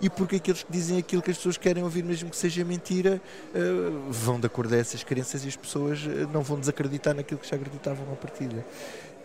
e 0.00 0.10
porque 0.10 0.36
aqueles 0.36 0.62
que 0.62 0.70
dizem 0.70 0.98
aquilo 0.98 1.22
que 1.22 1.30
as 1.30 1.36
pessoas 1.36 1.56
querem 1.56 1.82
ouvir, 1.82 2.04
mesmo 2.04 2.28
que 2.28 2.36
seja 2.36 2.64
mentira, 2.64 3.20
uh, 3.54 4.10
vão 4.10 4.38
de 4.38 4.46
acordo 4.46 4.74
a 4.74 4.78
essas 4.78 5.02
crenças 5.02 5.44
e 5.44 5.48
as 5.48 5.56
pessoas 5.56 6.04
uh, 6.04 6.28
não 6.32 6.42
vão 6.42 6.58
desacreditar 6.60 7.14
naquilo 7.14 7.40
que 7.40 7.48
já 7.48 7.56
acreditavam 7.56 8.12
à 8.12 8.16
partida. 8.16 8.64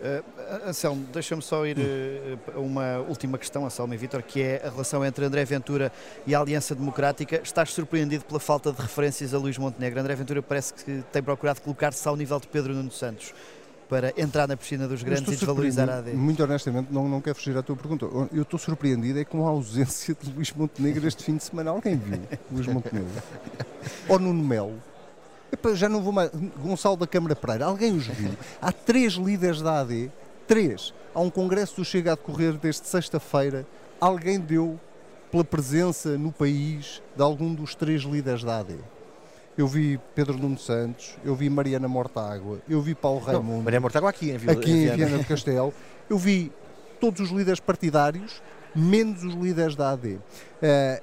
Uh, 0.02 0.68
Anselmo, 0.68 1.06
deixa-me 1.12 1.40
só 1.40 1.64
ir 1.64 1.78
uh, 1.78 2.56
a 2.56 2.58
uma 2.58 2.98
última 3.08 3.38
questão, 3.38 3.64
Anselmo 3.64 3.94
e 3.94 3.96
Vitor, 3.96 4.20
que 4.20 4.42
é 4.42 4.60
a 4.66 4.70
relação 4.70 5.04
entre 5.04 5.24
André 5.24 5.44
Ventura 5.44 5.92
e 6.26 6.34
a 6.34 6.40
Aliança 6.40 6.74
Democrática. 6.74 7.40
Estás 7.40 7.70
surpreendido 7.70 8.24
pela 8.24 8.40
falta 8.40 8.72
de 8.72 8.82
referências 8.82 9.32
a 9.32 9.38
Luís 9.38 9.56
Montenegro? 9.56 10.00
André 10.00 10.16
Ventura 10.16 10.42
parece 10.42 10.74
que 10.74 11.04
tem 11.12 11.22
procurado 11.22 11.60
colocar-se 11.60 12.06
ao 12.08 12.16
nível 12.16 12.40
de 12.40 12.48
Pedro 12.48 12.74
Nuno 12.74 12.90
Santos 12.90 13.32
para 13.88 14.12
entrar 14.16 14.48
na 14.48 14.56
piscina 14.56 14.88
dos 14.88 15.04
grandes 15.04 15.28
e 15.28 15.36
desvalorizar 15.36 15.88
a 15.88 15.98
AD. 15.98 16.14
Muito 16.14 16.42
honestamente, 16.42 16.90
não, 16.90 17.08
não 17.08 17.20
quero 17.20 17.36
fugir 17.36 17.56
à 17.56 17.62
tua 17.62 17.76
pergunta. 17.76 18.06
Eu 18.32 18.42
estou 18.42 18.58
surpreendido 18.58 19.20
é 19.20 19.24
com 19.24 19.46
a 19.46 19.50
ausência 19.50 20.16
de 20.20 20.32
Luís 20.32 20.52
Montenegro 20.52 21.06
este 21.06 21.22
fim 21.22 21.36
de 21.36 21.44
semana. 21.44 21.70
Alguém 21.70 21.96
viu 21.96 22.18
Luís 22.50 22.66
Montenegro? 22.66 23.10
Ou 24.08 24.18
Nuno 24.18 24.42
Melo? 24.42 24.91
Epa, 25.52 25.74
já 25.74 25.88
não 25.88 26.02
vou 26.02 26.12
mais. 26.12 26.30
Gonçalo 26.58 26.96
da 26.96 27.06
Câmara 27.06 27.36
Pereira, 27.36 27.66
alguém 27.66 27.94
os 27.94 28.06
viu? 28.06 28.32
Há 28.60 28.72
três 28.72 29.12
líderes 29.12 29.60
da 29.60 29.80
AD, 29.80 30.10
três. 30.48 30.94
Há 31.14 31.20
um 31.20 31.28
congresso 31.28 31.76
do 31.76 31.84
Chega 31.84 32.12
a 32.12 32.14
decorrer 32.14 32.54
desde 32.54 32.86
sexta-feira. 32.86 33.66
Alguém 34.00 34.40
deu 34.40 34.80
pela 35.30 35.44
presença 35.44 36.16
no 36.16 36.32
país 36.32 37.02
de 37.14 37.22
algum 37.22 37.54
dos 37.54 37.74
três 37.74 38.02
líderes 38.02 38.42
da 38.42 38.60
AD. 38.60 38.76
Eu 39.56 39.68
vi 39.68 40.00
Pedro 40.14 40.38
Nuno 40.38 40.58
Santos, 40.58 41.14
eu 41.22 41.34
vi 41.34 41.50
Mariana 41.50 41.86
Mortágua, 41.86 42.58
eu 42.66 42.80
vi 42.80 42.94
Paulo 42.94 43.20
Raimundo. 43.20 43.56
Não, 43.56 43.62
Mariana 43.62 43.82
Mortágua 43.82 44.08
aqui 44.08 44.30
em, 44.30 44.38
Vila, 44.38 44.52
aqui 44.52 44.70
em 44.70 44.80
Viana. 44.84 44.96
Viana 44.96 45.18
do 45.18 45.24
Castelo. 45.26 45.74
Eu 46.08 46.16
vi 46.16 46.50
todos 46.98 47.20
os 47.20 47.30
líderes 47.30 47.60
partidários, 47.60 48.42
menos 48.74 49.22
os 49.22 49.34
líderes 49.34 49.76
da 49.76 49.90
AD. 49.90 50.14
Uh, 50.14 50.20
eh, 50.62 51.02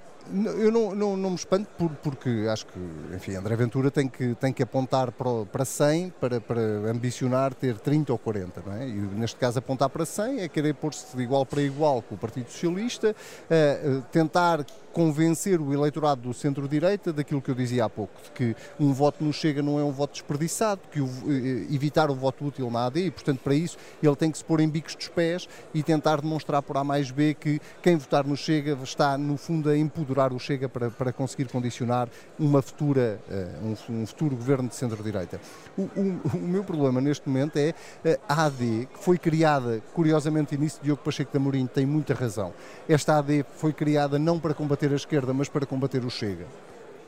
eu 0.58 0.72
não, 0.72 0.94
não, 0.94 1.18
não 1.18 1.30
me 1.32 1.36
espanto 1.36 1.68
por, 1.78 1.90
porque 1.90 2.48
acho 2.50 2.66
que, 2.68 2.79
enfim, 3.16 3.36
André 3.36 3.55
Ventura 3.55 3.90
tem 3.90 4.08
que, 4.08 4.36
tem 4.36 4.53
que 4.53 4.62
apontar 4.62 5.12
para, 5.12 5.46
para 5.46 5.66
100 5.66 6.14
para, 6.20 6.40
para 6.40 6.62
ambicionar 6.62 7.53
ter 7.53 7.77
30 7.77 8.12
ou 8.12 8.18
40, 8.18 8.62
não 8.66 8.74
é? 8.74 8.88
E 8.88 8.94
neste 8.94 9.38
caso 9.38 9.60
apontar 9.60 9.90
para 9.90 10.05
100 10.05 10.42
é 10.42 10.48
querer 10.48 10.75
pôr-se 10.75 11.16
de 11.16 11.24
igual 11.24 11.46
para 11.46 11.62
igual 11.62 12.01
com 12.01 12.16
o 12.16 12.18
Partido 12.18 12.50
Socialista, 12.51 13.16
uh, 13.16 14.01
tentar 14.12 14.66
convencer 14.92 15.62
o 15.62 15.74
eleitorado 15.74 16.22
do 16.22 16.34
centro-direita 16.34 17.14
daquilo 17.14 17.42
que 17.42 17.50
eu 17.50 17.55
dizia 17.55 17.86
há 17.86 17.90
pouco, 17.90 18.14
de 18.24 18.32
que 18.32 18.55
um 18.79 18.92
voto 18.92 19.24
no 19.24 19.32
Chega 19.32 19.62
não 19.62 19.79
é 19.79 19.84
um 19.84 19.92
voto 19.92 20.14
desperdiçado, 20.14 20.82
que 20.92 21.00
o, 21.00 21.08
eh, 21.08 21.74
evitar 21.74 22.10
o 22.10 22.16
voto 22.16 22.46
útil 22.46 22.70
na 22.72 22.88
AD 22.88 23.05
e, 23.05 23.12
portanto, 23.12 23.40
para 23.40 23.53
isso 23.53 23.77
ele 24.01 24.16
tem 24.16 24.32
que 24.32 24.38
se 24.38 24.44
pôr 24.44 24.60
em 24.60 24.68
bicos 24.68 24.96
dos 24.96 25.08
pés 25.08 25.48
e 25.74 25.84
tentar 25.84 26.22
demonstrar 26.22 26.62
por 26.62 26.75
A 26.77 26.84
mais 26.84 27.12
B 27.12 27.34
que 27.34 27.62
quem 27.82 27.96
votar 27.96 28.25
no 28.25 28.36
Chega 28.36 28.77
está, 28.84 29.18
no 29.18 29.38
fundo, 29.38 29.70
a 29.70 29.77
empoderar 30.09 30.33
o 30.33 30.39
Chega 30.39 30.67
para, 30.67 30.89
para 30.89 31.13
conseguir 31.13 31.45
condicionar 31.50 32.09
uma 32.37 32.61
futura, 32.61 33.19
uh, 33.29 33.75
um, 33.91 34.01
um, 34.01 34.05
futuro 34.07 34.35
governo 34.35 34.67
de 34.67 34.75
centro-direita. 34.75 35.39
O, 35.77 35.83
o, 35.83 36.22
o, 36.33 36.37
meu 36.39 36.63
problema 36.63 37.00
neste 37.00 37.29
momento 37.29 37.57
é 37.57 37.74
eh, 38.03 38.19
a 38.27 38.45
AD, 38.45 38.87
que 38.91 39.00
foi 39.00 39.17
criada, 39.17 39.81
curiosamente, 39.93 40.55
início 40.55 40.81
Diogo 40.81 41.01
Pacheco 41.03 41.31
da 41.31 41.39
Mourinho 41.39 41.67
tem 41.67 41.85
muita 41.85 42.13
razão. 42.13 42.53
Esta 42.87 43.17
AD 43.19 43.45
foi 43.57 43.72
criada 43.72 44.17
não 44.17 44.39
para 44.39 44.53
combater 44.53 44.91
a 44.91 44.95
esquerda, 44.95 45.33
mas 45.33 45.48
para 45.48 45.65
combater 45.65 46.03
o 46.03 46.09
Chega. 46.09 46.45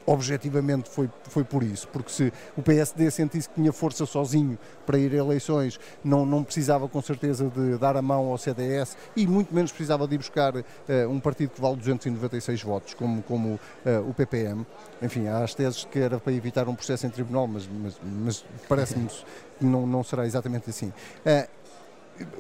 Objetivamente 0.05 0.89
foi, 0.89 1.09
foi 1.23 1.43
por 1.43 1.63
isso, 1.63 1.87
porque 1.87 2.11
se 2.11 2.33
o 2.57 2.61
PSD 2.61 3.09
sentisse 3.11 3.47
que 3.47 3.55
tinha 3.55 3.71
força 3.71 4.05
sozinho 4.05 4.57
para 4.85 4.97
ir 4.97 5.13
a 5.13 5.17
eleições, 5.17 5.79
não, 6.03 6.25
não 6.25 6.43
precisava 6.43 6.87
com 6.87 7.01
certeza 7.01 7.49
de 7.49 7.77
dar 7.77 7.95
a 7.95 8.01
mão 8.01 8.31
ao 8.31 8.37
CDS 8.37 8.97
e 9.15 9.27
muito 9.27 9.53
menos 9.53 9.71
precisava 9.71 10.07
de 10.07 10.15
ir 10.15 10.17
buscar 10.17 10.55
uh, 10.55 10.63
um 11.09 11.19
partido 11.19 11.51
que 11.51 11.61
vale 11.61 11.75
296 11.75 12.63
votos, 12.63 12.93
como, 12.93 13.21
como 13.23 13.59
uh, 13.85 14.09
o 14.09 14.13
PPM. 14.13 14.65
Enfim, 15.01 15.27
há 15.27 15.43
as 15.43 15.53
teses 15.53 15.85
que 15.85 15.99
era 15.99 16.19
para 16.19 16.33
evitar 16.33 16.67
um 16.67 16.75
processo 16.75 17.05
em 17.05 17.09
tribunal, 17.09 17.47
mas, 17.47 17.67
mas, 17.67 17.99
mas 18.03 18.45
parece-me 18.67 19.07
que 19.07 19.65
não, 19.65 19.85
não 19.85 20.03
será 20.03 20.25
exatamente 20.25 20.69
assim. 20.69 20.87
Uh, 20.87 21.47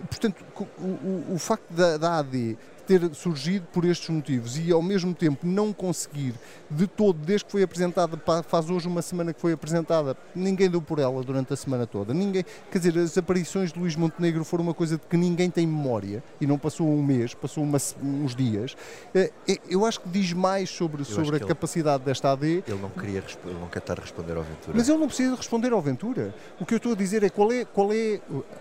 portanto, 0.07 0.43
o, 0.79 0.83
o, 0.83 1.33
o 1.35 1.39
facto 1.39 1.71
da, 1.71 1.97
da 1.97 2.19
AD 2.19 2.57
ter 2.81 3.13
surgido 3.13 3.67
por 3.71 3.85
estes 3.85 4.09
motivos 4.09 4.57
e 4.57 4.71
ao 4.71 4.81
mesmo 4.81 5.13
tempo 5.13 5.45
não 5.45 5.71
conseguir 5.71 6.33
de 6.69 6.87
todo, 6.87 7.17
desde 7.17 7.45
que 7.45 7.51
foi 7.51 7.63
apresentada, 7.63 8.19
faz 8.47 8.69
hoje 8.69 8.87
uma 8.87 9.01
semana 9.01 9.33
que 9.33 9.41
foi 9.41 9.53
apresentada, 9.53 10.15
ninguém 10.33 10.69
deu 10.69 10.81
por 10.81 10.99
ela 10.99 11.21
durante 11.23 11.53
a 11.53 11.55
semana 11.55 11.85
toda. 11.85 12.13
Ninguém, 12.13 12.45
quer 12.71 12.77
dizer, 12.77 12.97
as 12.97 13.17
aparições 13.17 13.71
de 13.73 13.79
Luís 13.79 13.95
Montenegro 13.95 14.43
foram 14.43 14.63
uma 14.63 14.73
coisa 14.73 14.97
de 14.97 15.05
que 15.05 15.17
ninguém 15.17 15.49
tem 15.49 15.67
memória 15.67 16.23
e 16.39 16.47
não 16.47 16.57
passou 16.57 16.87
um 16.87 17.03
mês, 17.03 17.33
passou 17.33 17.63
uma, 17.63 17.77
uns 18.01 18.35
dias. 18.35 18.75
Eh, 19.13 19.31
eh, 19.47 19.57
eu 19.69 19.85
acho 19.85 20.01
que 20.01 20.09
diz 20.09 20.33
mais 20.33 20.69
sobre, 20.69 21.03
sobre 21.03 21.35
a 21.35 21.39
ele, 21.39 21.45
capacidade 21.45 22.03
desta 22.03 22.31
AD. 22.31 22.63
Ele 22.67 22.81
não 22.81 22.89
queria 22.89 23.23
ele 23.45 23.59
não 23.59 23.67
quer 23.67 23.79
estar 23.79 23.97
a 23.99 24.01
responder 24.01 24.35
ao 24.37 24.43
Ventura. 24.43 24.77
Mas 24.77 24.89
ele 24.89 24.97
não 24.97 25.07
precisa 25.07 25.35
responder 25.35 25.73
ao 25.73 25.81
Ventura. 25.81 26.33
O 26.59 26.65
que 26.65 26.73
eu 26.73 26.77
estou 26.77 26.93
a 26.93 26.95
dizer 26.95 27.23
é 27.23 27.29
qual 27.29 27.51
é, 27.51 27.65
qual 27.65 27.91
é 27.91 28.19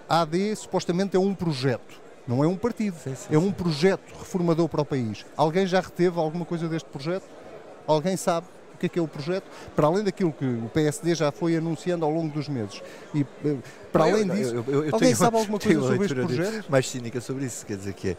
a 0.08 0.22
AD 0.22 0.56
supostamente 0.56 1.16
é 1.16 1.20
um 1.20 1.34
projeto 1.34 2.09
não 2.26 2.44
é 2.44 2.46
um 2.46 2.56
partido, 2.56 2.96
sim, 3.02 3.14
sim, 3.14 3.34
é 3.34 3.38
um 3.38 3.50
projeto 3.50 4.12
reformador 4.18 4.68
para 4.68 4.82
o 4.82 4.84
país. 4.84 5.24
Alguém 5.36 5.66
já 5.66 5.80
reteve 5.80 6.18
alguma 6.18 6.44
coisa 6.44 6.68
deste 6.68 6.88
projeto? 6.88 7.24
Alguém 7.86 8.16
sabe 8.16 8.46
o 8.74 8.78
que 8.78 8.86
é 8.86 8.88
que 8.88 8.98
é 8.98 9.02
o 9.02 9.08
projeto? 9.08 9.44
Para 9.74 9.86
além 9.86 10.04
daquilo 10.04 10.32
que 10.32 10.44
o 10.44 10.70
PSD 10.72 11.14
já 11.14 11.30
foi 11.30 11.56
anunciando 11.56 12.04
ao 12.04 12.10
longo 12.10 12.32
dos 12.32 12.48
meses. 12.48 12.82
E 13.14 13.26
eh, 13.44 13.56
para 13.92 14.04
além 14.04 14.28
disso, 14.28 14.54
eu, 14.54 14.64
eu, 14.66 14.84
eu 14.84 14.94
alguém 14.94 15.14
sabe 15.14 15.36
alguma 15.36 15.58
coisa 15.60 15.80
sobre 15.80 16.04
este 16.04 16.14
projeto? 16.14 16.70
Mais 16.70 16.88
cínica 16.88 17.20
sobre 17.20 17.44
isso, 17.44 17.66
quer 17.66 17.76
dizer 17.76 17.92
que 17.94 18.10
é, 18.10 18.16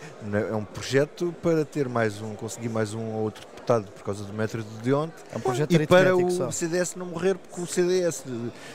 é 0.50 0.56
um 0.56 0.66
projeto 0.66 1.34
para 1.42 1.66
ter 1.66 1.88
mais 1.88 2.22
um, 2.22 2.36
conseguir 2.36 2.70
mais 2.70 2.94
um 2.94 3.06
ou 3.14 3.24
outro 3.24 3.46
deputado 3.48 3.86
por 3.92 4.04
causa 4.04 4.24
do 4.24 4.34
metro 4.34 4.64
de 4.82 4.94
ontem 4.94 5.14
é 5.32 5.38
um 5.38 5.42
projeto 5.42 5.72
e 5.72 5.88
para 5.88 6.16
o 6.16 6.30
só. 6.32 6.52
CDS 6.52 6.96
não 6.96 7.06
morrer, 7.06 7.36
porque 7.36 7.62
o 7.62 7.68
CDS, 7.68 8.24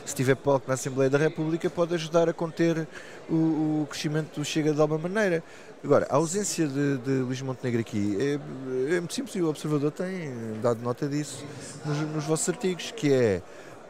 se 0.04 0.14
tiver 0.14 0.36
palco 0.36 0.66
na 0.68 0.74
Assembleia 0.74 1.10
da 1.10 1.18
República, 1.18 1.68
pode 1.68 1.94
ajudar 1.94 2.28
a 2.28 2.32
conter 2.32 2.86
o, 3.28 3.34
o 3.82 3.86
crescimento 3.90 4.38
do 4.38 4.44
Chega 4.44 4.72
de 4.72 4.80
alguma 4.80 5.08
maneira. 5.08 5.42
Agora, 5.84 6.06
a 6.08 6.16
ausência 6.16 6.66
de, 6.66 6.98
de 6.98 7.10
Luís 7.20 7.40
Montenegro 7.42 7.80
aqui 7.80 8.16
é, 8.20 8.94
é 8.96 9.00
muito 9.00 9.14
simples 9.14 9.34
e 9.36 9.42
o 9.42 9.48
Observador 9.48 9.90
tem 9.90 10.32
dado 10.62 10.82
nota 10.82 11.06
disso 11.06 11.44
nos, 11.84 11.98
nos 11.98 12.24
vossos 12.24 12.48
artigos, 12.48 12.92
que 12.92 13.12
é 13.12 13.42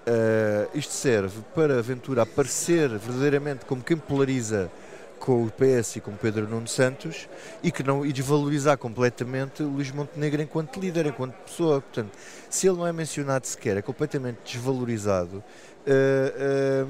Uh, 0.09 0.71
isto 0.73 0.93
serve 0.93 1.41
para 1.53 1.83
Ventura 1.83 2.23
aparecer 2.23 2.89
verdadeiramente 2.91 3.65
como 3.65 3.83
quem 3.83 3.97
polariza 3.97 4.71
com 5.19 5.43
o 5.43 5.51
PS 5.51 5.97
e 5.97 6.01
com 6.01 6.13
Pedro 6.13 6.47
Nuno 6.47 6.69
Santos 6.69 7.29
e 7.61 7.73
que 7.73 7.83
não 7.83 8.07
e 8.07 8.13
desvalorizar 8.13 8.79
completamente 8.79 9.65
o 9.65 9.69
Luís 9.69 9.91
Montenegro 9.91 10.41
enquanto 10.41 10.79
líder, 10.79 11.07
enquanto 11.07 11.35
pessoa. 11.45 11.81
Portanto, 11.81 12.13
se 12.49 12.69
ele 12.69 12.77
não 12.77 12.87
é 12.87 12.93
mencionado 12.93 13.49
sequer, 13.49 13.79
é 13.79 13.83
completamente 13.83 14.39
desvalorizado. 14.45 15.43
Uh, 15.87 16.87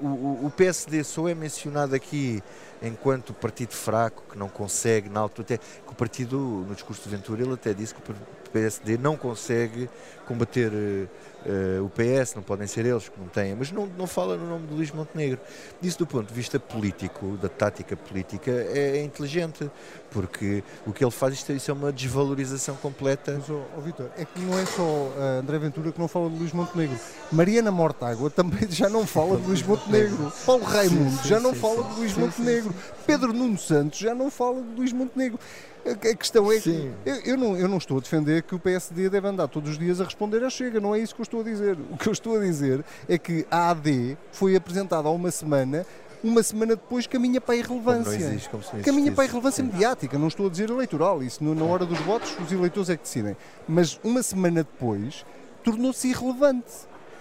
o, 0.00 0.46
o, 0.46 0.52
PSD 0.56 1.04
só 1.04 1.28
é 1.28 1.34
mencionado 1.34 1.94
aqui 1.94 2.42
enquanto 2.82 3.32
partido 3.32 3.72
fraco 3.72 4.22
que 4.30 4.38
não 4.38 4.48
consegue, 4.48 5.08
na 5.08 5.20
altura, 5.20 5.46
até 5.46 5.58
que 5.58 5.92
o 5.92 5.94
partido, 5.94 6.38
no 6.38 6.74
discurso 6.74 7.02
de 7.02 7.14
Ventura, 7.14 7.42
ele 7.42 7.52
até 7.52 7.72
disse 7.72 7.94
que 7.94 8.00
o 8.00 8.14
PSD 8.54 8.96
não 8.96 9.16
consegue 9.16 9.90
combater 10.28 10.70
uh, 10.70 11.84
o 11.84 11.90
PS, 11.90 12.36
não 12.36 12.42
podem 12.42 12.68
ser 12.68 12.86
eles 12.86 13.08
que 13.08 13.18
não 13.18 13.26
têm, 13.26 13.52
mas 13.54 13.72
não, 13.72 13.84
não 13.86 14.06
fala 14.06 14.36
no 14.36 14.48
nome 14.48 14.68
de 14.68 14.74
Luís 14.74 14.92
Montenegro. 14.92 15.40
Isso 15.82 15.98
do 15.98 16.06
ponto 16.06 16.28
de 16.28 16.34
vista 16.34 16.60
político, 16.60 17.36
da 17.42 17.48
tática 17.48 17.96
política, 17.96 18.52
é, 18.52 18.98
é 18.98 19.02
inteligente, 19.02 19.68
porque 20.10 20.62
o 20.86 20.92
que 20.92 21.04
ele 21.04 21.10
faz, 21.10 21.34
isto, 21.34 21.52
isso 21.52 21.68
é 21.68 21.74
uma 21.74 21.92
desvalorização 21.92 22.76
completa. 22.76 23.34
Mas, 23.36 23.50
oh, 23.50 23.60
oh 23.76 23.80
Vitor, 23.80 24.08
é 24.16 24.24
que 24.24 24.40
não 24.40 24.56
é 24.56 24.64
só 24.64 24.82
uh, 24.82 25.40
André 25.40 25.58
Ventura 25.58 25.90
que 25.90 25.98
não 25.98 26.06
fala 26.06 26.30
de 26.30 26.38
Luís 26.38 26.52
Montenegro. 26.52 26.96
Mariana 27.32 27.72
Mortágua 27.72 28.30
também 28.30 28.70
já 28.70 28.88
não 28.88 29.04
fala 29.04 29.36
de 29.36 29.48
Luís 29.48 29.62
Montenegro. 29.62 30.32
Paulo 30.46 30.62
Raimundo 30.62 31.10
sim, 31.10 31.22
sim, 31.22 31.28
já 31.28 31.40
não 31.40 31.52
sim, 31.52 31.60
fala 31.60 31.82
de 31.82 32.00
Luís 32.00 32.16
Montenegro. 32.16 32.74
Pedro 33.04 33.32
Nuno 33.32 33.58
Santos 33.58 33.98
já 33.98 34.14
não 34.14 34.30
fala 34.30 34.62
de 34.62 34.76
Luís 34.76 34.92
Montenegro. 34.92 35.40
A 35.86 36.14
questão 36.14 36.50
é 36.50 36.58
que 36.58 36.90
eu, 37.04 37.14
eu, 37.16 37.36
não, 37.36 37.56
eu 37.56 37.68
não 37.68 37.76
estou 37.76 37.98
a 37.98 38.00
defender 38.00 38.42
que 38.42 38.54
o 38.54 38.58
PSD 38.58 39.10
deve 39.10 39.28
andar 39.28 39.48
todos 39.48 39.70
os 39.70 39.78
dias 39.78 40.00
a 40.00 40.04
responder 40.04 40.42
à 40.42 40.48
Chega, 40.48 40.80
não 40.80 40.94
é 40.94 40.98
isso 40.98 41.14
que 41.14 41.20
eu 41.20 41.24
estou 41.24 41.40
a 41.40 41.44
dizer. 41.44 41.76
O 41.90 41.98
que 41.98 42.08
eu 42.08 42.12
estou 42.12 42.36
a 42.36 42.40
dizer 42.40 42.82
é 43.06 43.18
que 43.18 43.46
a 43.50 43.70
AD 43.70 44.16
foi 44.32 44.56
apresentada 44.56 45.08
há 45.08 45.10
uma 45.10 45.30
semana 45.30 45.86
uma 46.22 46.42
semana 46.42 46.74
depois 46.74 47.06
caminha 47.06 47.38
para 47.38 47.54
a 47.54 47.58
irrelevância. 47.58 48.18
Como 48.18 48.24
existe, 48.24 48.48
como 48.48 48.82
caminha 48.82 49.12
para 49.12 49.24
a 49.24 49.26
irrelevância 49.26 49.62
Sim. 49.62 49.70
mediática, 49.70 50.18
não 50.18 50.28
estou 50.28 50.46
a 50.46 50.48
dizer 50.48 50.70
eleitoral. 50.70 51.22
Isso 51.22 51.44
na 51.44 51.64
hora 51.64 51.84
dos 51.84 51.98
votos 51.98 52.34
os 52.40 52.50
eleitores 52.50 52.88
é 52.88 52.96
que 52.96 53.02
decidem. 53.02 53.36
Mas 53.68 54.00
uma 54.02 54.22
semana 54.22 54.64
depois 54.64 55.26
tornou-se 55.62 56.08
irrelevante. 56.08 56.72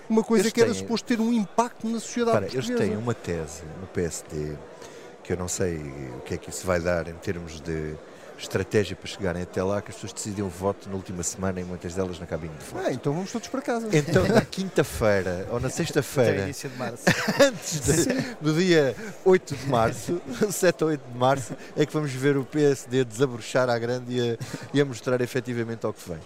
Uma 0.09 0.23
coisa 0.23 0.43
eles 0.43 0.53
que 0.53 0.61
era 0.61 0.71
têm... 0.71 0.79
suposto 0.79 1.05
ter 1.05 1.19
um 1.19 1.33
impacto 1.33 1.87
na 1.87 1.99
sociedade 1.99 2.37
Para, 2.37 2.47
portuguesa. 2.47 2.73
Eles 2.73 2.89
têm 2.89 2.97
uma 2.97 3.13
tese 3.13 3.63
no 3.81 3.87
PSD 3.87 4.55
que 5.21 5.33
eu 5.33 5.37
não 5.37 5.47
sei 5.47 5.77
o 6.17 6.21
que 6.21 6.33
é 6.33 6.37
que 6.37 6.49
isso 6.49 6.65
vai 6.65 6.79
dar 6.79 7.07
em 7.07 7.13
termos 7.15 7.59
de 7.61 7.95
estratégia 8.37 8.95
para 8.95 9.07
chegarem 9.07 9.43
até 9.43 9.63
lá 9.63 9.81
que 9.81 9.89
as 9.89 9.95
pessoas 9.95 10.13
decidem 10.13 10.43
o 10.43 10.49
voto 10.49 10.89
na 10.89 10.95
última 10.95 11.23
semana 11.23 11.59
e 11.61 11.63
muitas 11.63 11.93
delas 11.93 12.19
na 12.19 12.25
cabine 12.25 12.53
de 12.55 12.65
voto. 12.65 12.85
Ah, 12.85 12.91
então 12.91 13.13
vamos 13.13 13.31
todos 13.31 13.47
para 13.47 13.61
casa. 13.61 13.87
Então 13.91 14.27
na 14.27 14.41
quinta-feira 14.45 15.47
ou 15.51 15.59
na 15.59 15.69
sexta-feira, 15.69 16.45
antes 17.41 17.79
de, 17.81 18.35
do 18.41 18.53
dia 18.53 18.95
8 19.23 19.55
de 19.55 19.67
março, 19.67 20.21
7 20.51 20.83
ou 20.83 20.89
8 20.89 21.01
de 21.11 21.17
março, 21.17 21.53
é 21.75 21.85
que 21.85 21.93
vamos 21.93 22.11
ver 22.11 22.37
o 22.37 22.45
PSD 22.45 23.03
desabrochar 23.05 23.69
à 23.69 23.77
grande 23.77 24.15
e 24.15 24.31
a, 24.31 24.37
e 24.73 24.81
a 24.81 24.85
mostrar 24.85 25.19
efetivamente 25.21 25.85
ao 25.85 25.93
que 25.93 26.09
vem. 26.09 26.19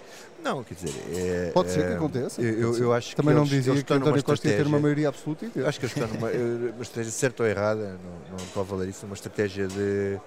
Não, 0.44 0.64
quer 0.64 0.76
dizer. 0.76 0.94
É, 1.14 1.52
Pode 1.52 1.72
ser 1.72 1.86
que 1.86 1.92
é, 1.92 1.96
aconteça. 1.96 2.42
Eu, 2.42 2.78
eu, 2.78 2.94
acho 2.94 3.16
Também 3.16 3.34
que 3.34 3.36
não 3.36 3.42
eles, 3.42 3.50
dizia 3.50 3.74
eles 3.74 3.84
que 3.84 3.94
António 3.94 4.24
Costa 4.24 4.48
ia 4.48 4.56
ter 4.58 4.68
uma 4.68 4.80
maioria 4.80 5.10
absoluta. 5.10 5.46
Eu 5.54 5.68
acho 5.68 5.80
que 5.80 5.86
eles 5.86 5.98
estão 5.98 6.08
numa 6.08 6.30
uma 6.30 6.82
estratégia 6.82 7.12
certa 7.12 7.44
ou 7.44 7.50
errada, 7.50 8.00
não, 8.04 8.38
não 8.38 8.46
estou 8.46 8.62
a 8.62 8.66
valer 8.66 8.90
isso, 8.90 9.06
uma 9.06 9.16
estratégia 9.16 9.68
de 9.68 10.20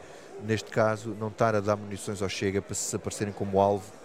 neste 0.46 0.70
caso, 0.70 1.16
não 1.18 1.29
estar 1.29 1.55
a 1.55 1.61
dar 1.61 1.76
munições 1.76 2.22
ao 2.22 2.29
Chega 2.29 2.61
para 2.61 2.74
se 2.74 2.94
aparecerem 2.94 3.33
como 3.33 3.61
alvo 3.61 4.00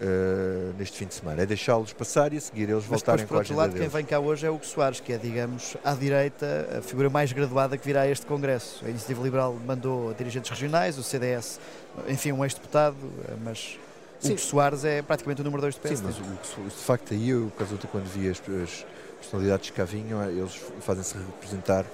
uh, 0.00 0.74
neste 0.78 0.98
fim 0.98 1.06
de 1.06 1.14
semana. 1.14 1.42
É 1.42 1.46
deixá-los 1.46 1.92
passar 1.92 2.32
e 2.32 2.36
a 2.36 2.40
seguir 2.40 2.64
eles 2.64 2.74
Mas 2.74 2.86
voltarem 2.86 3.24
depois, 3.24 3.48
por 3.48 3.54
outro 3.54 3.56
lado, 3.56 3.78
quem 3.78 3.88
vem 3.88 4.04
cá 4.04 4.18
hoje 4.18 4.46
é 4.46 4.50
o 4.50 4.58
Soares, 4.62 5.00
que 5.00 5.12
é, 5.12 5.18
digamos, 5.18 5.76
à 5.84 5.94
direita, 5.94 6.78
a 6.78 6.82
figura 6.82 7.10
mais 7.10 7.32
graduada 7.32 7.76
que 7.76 7.84
virá 7.84 8.02
a 8.02 8.08
este 8.08 8.26
Congresso. 8.26 8.84
A 8.84 8.88
Iniciativa 8.88 9.22
Liberal 9.22 9.56
mandou 9.66 10.14
dirigentes 10.14 10.50
regionais, 10.50 10.98
o 10.98 11.02
CDS, 11.02 11.60
enfim, 12.08 12.32
um 12.32 12.44
ex-deputado, 12.44 12.96
eh, 13.28 13.34
mas 13.44 13.78
Sim. 14.20 14.34
o 14.34 14.38
Soares 14.38 14.84
é 14.84 15.02
praticamente 15.02 15.40
o 15.40 15.44
número 15.44 15.62
2 15.62 15.74
do 15.76 15.80
PSD. 15.80 16.12
Sim, 16.12 16.22
mas 16.24 16.58
o, 16.58 16.68
de 16.68 16.84
facto 16.84 17.14
aí, 17.14 17.30
eu, 17.30 17.52
quando 17.90 18.06
vi 18.06 18.28
as, 18.28 18.40
as 18.62 18.86
personalidades 19.20 19.70
que 19.70 19.76
cá 19.76 19.84
vinham, 19.84 20.22
eles 20.28 20.60
fazem-se 20.80 21.16
representar 21.16 21.84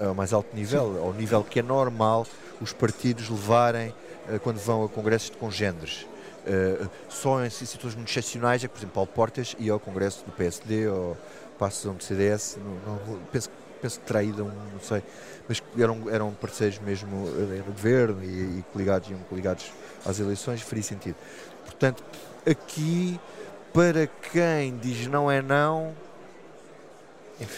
ao 0.00 0.14
mais 0.14 0.32
alto 0.32 0.54
nível, 0.54 0.94
Sim. 0.94 1.00
ao 1.00 1.12
nível 1.12 1.44
que 1.44 1.60
é 1.60 1.62
normal 1.62 2.26
os 2.60 2.72
partidos 2.72 3.28
levarem 3.28 3.94
uh, 4.28 4.40
quando 4.40 4.58
vão 4.58 4.84
a 4.84 4.88
congressos 4.88 5.30
de 5.30 5.36
congêneres. 5.36 6.06
Uh, 6.40 6.88
só 7.08 7.44
em 7.44 7.50
situações 7.50 7.94
muito 7.94 8.08
excepcionais 8.08 8.64
é 8.64 8.68
que, 8.68 8.72
por 8.72 8.78
exemplo, 8.78 8.94
Paulo 8.94 9.10
Portas 9.14 9.54
ia 9.58 9.72
ao 9.72 9.80
congresso 9.80 10.24
do 10.24 10.32
PSD 10.32 10.88
ou 10.88 11.16
Passos 11.58 11.92
do 11.92 12.02
CDS, 12.02 12.56
não, 12.86 12.94
não, 12.94 13.20
penso, 13.30 13.50
penso 13.82 14.00
que 14.00 14.12
um, 14.16 14.46
não 14.46 14.80
sei, 14.80 15.02
mas 15.46 15.62
eram, 15.78 16.08
eram 16.08 16.32
parceiros 16.32 16.78
mesmo 16.78 17.26
uh, 17.26 17.62
do 17.62 17.72
governo 17.72 18.24
e, 18.24 18.60
e 18.60 18.64
coligados, 18.72 19.10
iam 19.10 19.20
coligados 19.28 19.70
às 20.06 20.18
eleições, 20.18 20.62
faria 20.62 20.82
sentido. 20.82 21.16
Portanto, 21.66 22.02
aqui, 22.48 23.20
para 23.74 24.06
quem 24.06 24.78
diz 24.78 25.06
não 25.06 25.30
é 25.30 25.42
não, 25.42 25.92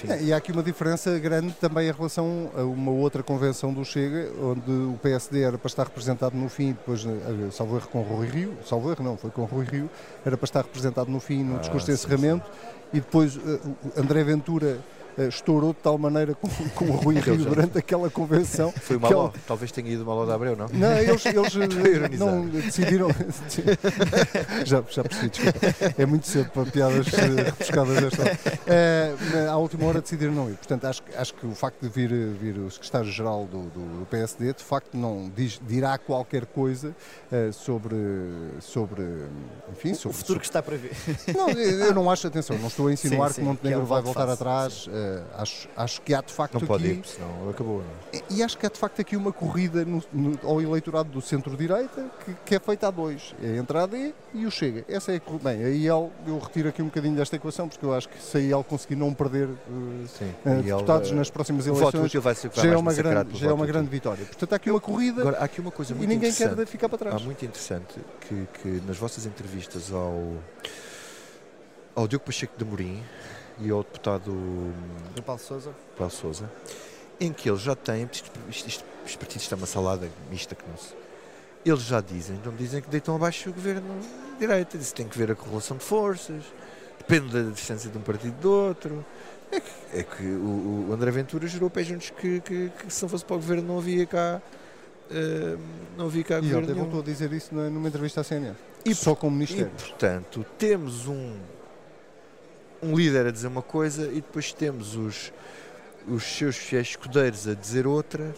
é, 0.08 0.22
e 0.22 0.32
há 0.32 0.36
aqui 0.36 0.52
uma 0.52 0.62
diferença 0.62 1.18
grande 1.18 1.52
também 1.54 1.88
em 1.88 1.92
relação 1.92 2.50
a 2.56 2.62
uma 2.62 2.92
outra 2.92 3.22
convenção 3.22 3.72
do 3.72 3.84
Chega, 3.84 4.30
onde 4.40 4.70
o 4.70 4.98
PSD 5.02 5.42
era 5.42 5.58
para 5.58 5.66
estar 5.66 5.84
representado 5.84 6.36
no 6.36 6.48
fim, 6.48 6.68
depois, 6.72 7.04
eh, 7.04 7.50
salvo 7.50 7.76
erro 7.76 7.88
com 7.88 8.02
Rui 8.02 8.26
Rio, 8.26 8.54
salvo 8.64 8.90
erro 8.90 9.02
não, 9.02 9.16
foi 9.16 9.30
com 9.30 9.44
Rui 9.44 9.64
Rio, 9.64 9.90
era 10.24 10.36
para 10.36 10.44
estar 10.44 10.62
representado 10.62 11.10
no 11.10 11.18
fim 11.18 11.42
no 11.42 11.56
ah, 11.56 11.58
discurso 11.58 11.86
de 11.86 11.92
encerramento, 11.92 12.46
sim, 12.46 12.52
sim. 12.52 12.98
e 12.98 13.00
depois 13.00 13.36
uh, 13.36 13.76
André 13.96 14.22
Ventura 14.22 14.78
estourou 15.18 15.72
de 15.72 15.80
tal 15.80 15.98
maneira 15.98 16.34
com, 16.34 16.48
com 16.74 16.84
o 16.86 16.96
Rui 16.96 17.18
Rio 17.18 17.36
durante 17.36 17.78
aquela 17.78 18.10
convenção. 18.10 18.72
Foi 18.80 18.96
uma 18.96 19.08
ela... 19.08 19.32
talvez 19.46 19.70
tenha 19.72 19.90
ido 19.90 20.04
mal 20.04 20.20
ao 20.20 20.26
da 20.26 20.34
Abreu, 20.34 20.56
não? 20.56 20.68
Não, 20.72 20.98
eles, 20.98 21.24
eles 21.26 22.18
não 22.18 22.46
decidiram. 22.46 23.08
já, 24.64 24.82
já 24.88 25.02
percebi, 25.02 25.28
desculpa. 25.28 25.58
É 25.98 26.06
muito 26.06 26.26
cedo 26.26 26.50
para 26.50 26.64
piadas 26.66 27.06
refrescadas 27.06 28.00
desta 28.00 28.22
hora. 28.22 28.38
Uh, 28.62 29.50
à 29.50 29.56
última 29.56 29.86
hora 29.86 30.00
decidiram 30.00 30.32
não 30.32 30.50
ir. 30.50 30.56
Portanto, 30.56 30.86
acho, 30.86 31.02
acho 31.16 31.34
que 31.34 31.46
o 31.46 31.54
facto 31.54 31.80
de 31.80 31.88
vir, 31.88 32.10
vir 32.10 32.58
o 32.58 32.70
secretário-geral 32.70 33.46
do, 33.46 33.62
do, 33.62 34.00
do, 34.00 34.06
PSD, 34.06 34.52
de 34.52 34.62
facto, 34.62 34.96
não 34.96 35.30
diz, 35.34 35.60
dirá 35.66 35.98
qualquer 35.98 36.46
coisa 36.46 36.94
uh, 37.30 37.52
sobre, 37.52 37.96
sobre. 38.60 39.02
Enfim, 39.72 39.94
sobre. 39.94 40.16
O 40.16 40.18
futuro 40.18 40.40
que 40.40 40.46
está 40.46 40.62
para 40.62 40.76
ver. 40.76 40.92
Não, 41.34 41.50
eu 41.50 41.94
não 41.94 42.10
acho, 42.10 42.26
atenção, 42.26 42.56
não 42.58 42.68
estou 42.68 42.88
a 42.88 42.92
insinuar 42.92 43.30
sim, 43.30 43.36
sim, 43.36 43.40
que 43.42 43.46
Montenegro 43.46 43.80
que 43.80 43.86
é 43.86 43.88
vai 43.88 44.02
voltar 44.02 44.28
atrás. 44.28 44.88
Acho, 45.34 45.68
acho 45.76 46.00
que 46.02 46.14
há 46.14 46.20
de 46.20 46.32
facto 46.32 46.54
não 46.54 46.58
aqui... 46.58 46.66
pode 46.66 46.86
ir, 46.86 47.04
senão 47.04 47.50
acabou. 47.50 47.82
É? 48.12 48.20
E 48.30 48.42
acho 48.42 48.56
que 48.58 48.66
há 48.66 48.68
de 48.68 48.78
facto 48.78 49.00
aqui 49.00 49.16
uma 49.16 49.32
corrida 49.32 49.84
no, 49.84 50.02
no, 50.12 50.38
ao 50.42 50.60
eleitorado 50.60 51.08
do 51.08 51.20
centro-direita 51.20 52.10
que, 52.24 52.34
que, 52.46 52.54
é 52.54 52.58
feita 52.58 52.88
a 52.88 52.90
dois. 52.90 53.34
É 53.42 53.52
a 53.52 53.56
entrada 53.56 53.96
e, 53.96 54.14
e 54.34 54.46
o 54.46 54.50
Chega. 54.50 54.84
Essa 54.88 55.12
é 55.12 55.16
a 55.16 55.32
Bem, 55.42 55.64
a 55.64 55.68
IEL, 55.70 56.12
eu 56.26 56.38
retiro 56.38 56.68
aqui 56.68 56.82
um 56.82 56.86
bocadinho 56.86 57.16
desta 57.16 57.36
equação 57.36 57.68
porque 57.68 57.84
eu 57.84 57.94
acho 57.94 58.08
que 58.08 58.22
se 58.22 58.36
a 58.36 58.40
IEL 58.40 58.62
conseguir 58.62 58.96
não 58.96 59.14
perder 59.14 59.48
uh, 59.48 59.50
uh, 59.50 60.62
deputados 60.62 61.10
nas 61.10 61.30
próximas 61.30 61.66
eleições 61.66 62.12
vai 62.14 62.34
ser, 62.34 62.48
vai 62.50 62.64
já, 62.64 62.72
é 62.72 62.76
uma 62.76 62.92
grande, 62.92 63.38
já 63.38 63.48
é 63.48 63.52
uma 63.52 63.66
grande 63.66 63.88
vitória. 63.88 64.24
Portanto, 64.24 64.52
há 64.52 64.56
aqui 64.56 64.70
uma 64.70 64.80
corrida 64.80 65.22
Agora, 65.22 65.38
há 65.38 65.44
aqui 65.44 65.60
uma 65.60 65.70
coisa 65.70 65.94
muito 65.94 66.10
e 66.10 66.14
ninguém 66.14 66.32
quer 66.32 66.66
ficar 66.66 66.88
para 66.88 66.98
trás. 66.98 67.16
Há 67.16 67.18
muito 67.20 67.44
interessante 67.44 67.94
que, 68.20 68.46
que 68.60 68.82
nas 68.86 68.96
vossas 68.98 69.26
entrevistas 69.26 69.92
ao 69.92 70.36
ao 71.94 72.08
Diogo 72.08 72.24
Pacheco 72.24 72.54
de 72.56 72.64
Amorim 72.64 73.02
e 73.64 73.70
ao 73.70 73.82
deputado 73.82 74.32
do 75.14 75.22
Paulo 75.22 75.40
Souza. 75.40 75.74
Paulo 75.96 76.12
Souza, 76.12 76.50
em 77.20 77.32
que 77.32 77.48
eles 77.48 77.60
já 77.60 77.74
têm, 77.74 78.08
isto, 78.10 78.30
isto, 78.48 78.68
isto, 78.68 78.84
os 79.06 79.16
partidos 79.16 79.42
estão 79.42 79.58
uma 79.58 79.66
salada 79.66 80.08
mista 80.30 80.54
que 80.54 80.64
não 80.68 80.76
se. 80.76 80.94
Eles 81.64 81.82
já 81.82 82.00
dizem, 82.00 82.40
não 82.44 82.54
dizem 82.54 82.82
que 82.82 82.88
deitam 82.88 83.14
abaixo 83.14 83.50
o 83.50 83.52
governo 83.52 84.00
de 84.00 84.38
direita, 84.38 84.76
isso 84.76 84.94
tem 84.94 85.06
que 85.06 85.16
ver 85.16 85.30
a 85.30 85.34
correlação 85.34 85.76
de 85.76 85.84
forças, 85.84 86.42
depende 86.98 87.32
da 87.32 87.50
distância 87.50 87.88
de 87.88 87.96
um 87.96 88.00
partido 88.00 88.34
do 88.40 88.50
outro. 88.50 89.04
É 89.52 89.60
que, 89.60 89.70
é 89.92 90.02
que 90.02 90.22
o, 90.24 90.88
o, 90.88 90.92
André 90.92 91.10
Ventura 91.10 91.46
gerou 91.46 91.68
pé 91.68 91.84
juntos 91.84 92.10
que, 92.10 92.40
que, 92.40 92.70
que, 92.70 92.92
se 92.92 93.02
não 93.02 93.08
fosse 93.08 93.24
para 93.24 93.36
o 93.36 93.38
governo 93.38 93.68
não 93.68 93.78
havia 93.78 94.06
cá. 94.06 94.40
Uh, 95.10 95.60
não 95.96 96.06
havia 96.06 96.24
cá 96.24 96.38
e 96.38 96.40
governo. 96.40 96.70
ele 96.70 96.80
voltou 96.80 97.00
a 97.00 97.02
dizer 97.02 97.30
isso 97.32 97.54
numa 97.54 97.86
entrevista 97.86 98.22
à 98.22 98.24
CNN. 98.24 98.56
E, 98.84 98.94
só 98.94 99.14
como 99.14 99.36
ministério. 99.36 99.70
E, 99.76 99.82
portanto, 99.82 100.44
temos 100.58 101.06
um 101.06 101.36
um 102.82 102.96
líder 102.96 103.26
a 103.26 103.30
dizer 103.30 103.46
uma 103.46 103.62
coisa 103.62 104.06
e 104.08 104.16
depois 104.16 104.52
temos 104.52 104.96
os, 104.96 105.32
os 106.08 106.24
seus 106.24 106.56
fiéis 106.56 106.88
escudeiros 106.88 107.46
a 107.46 107.54
dizer 107.54 107.86
outra. 107.86 108.34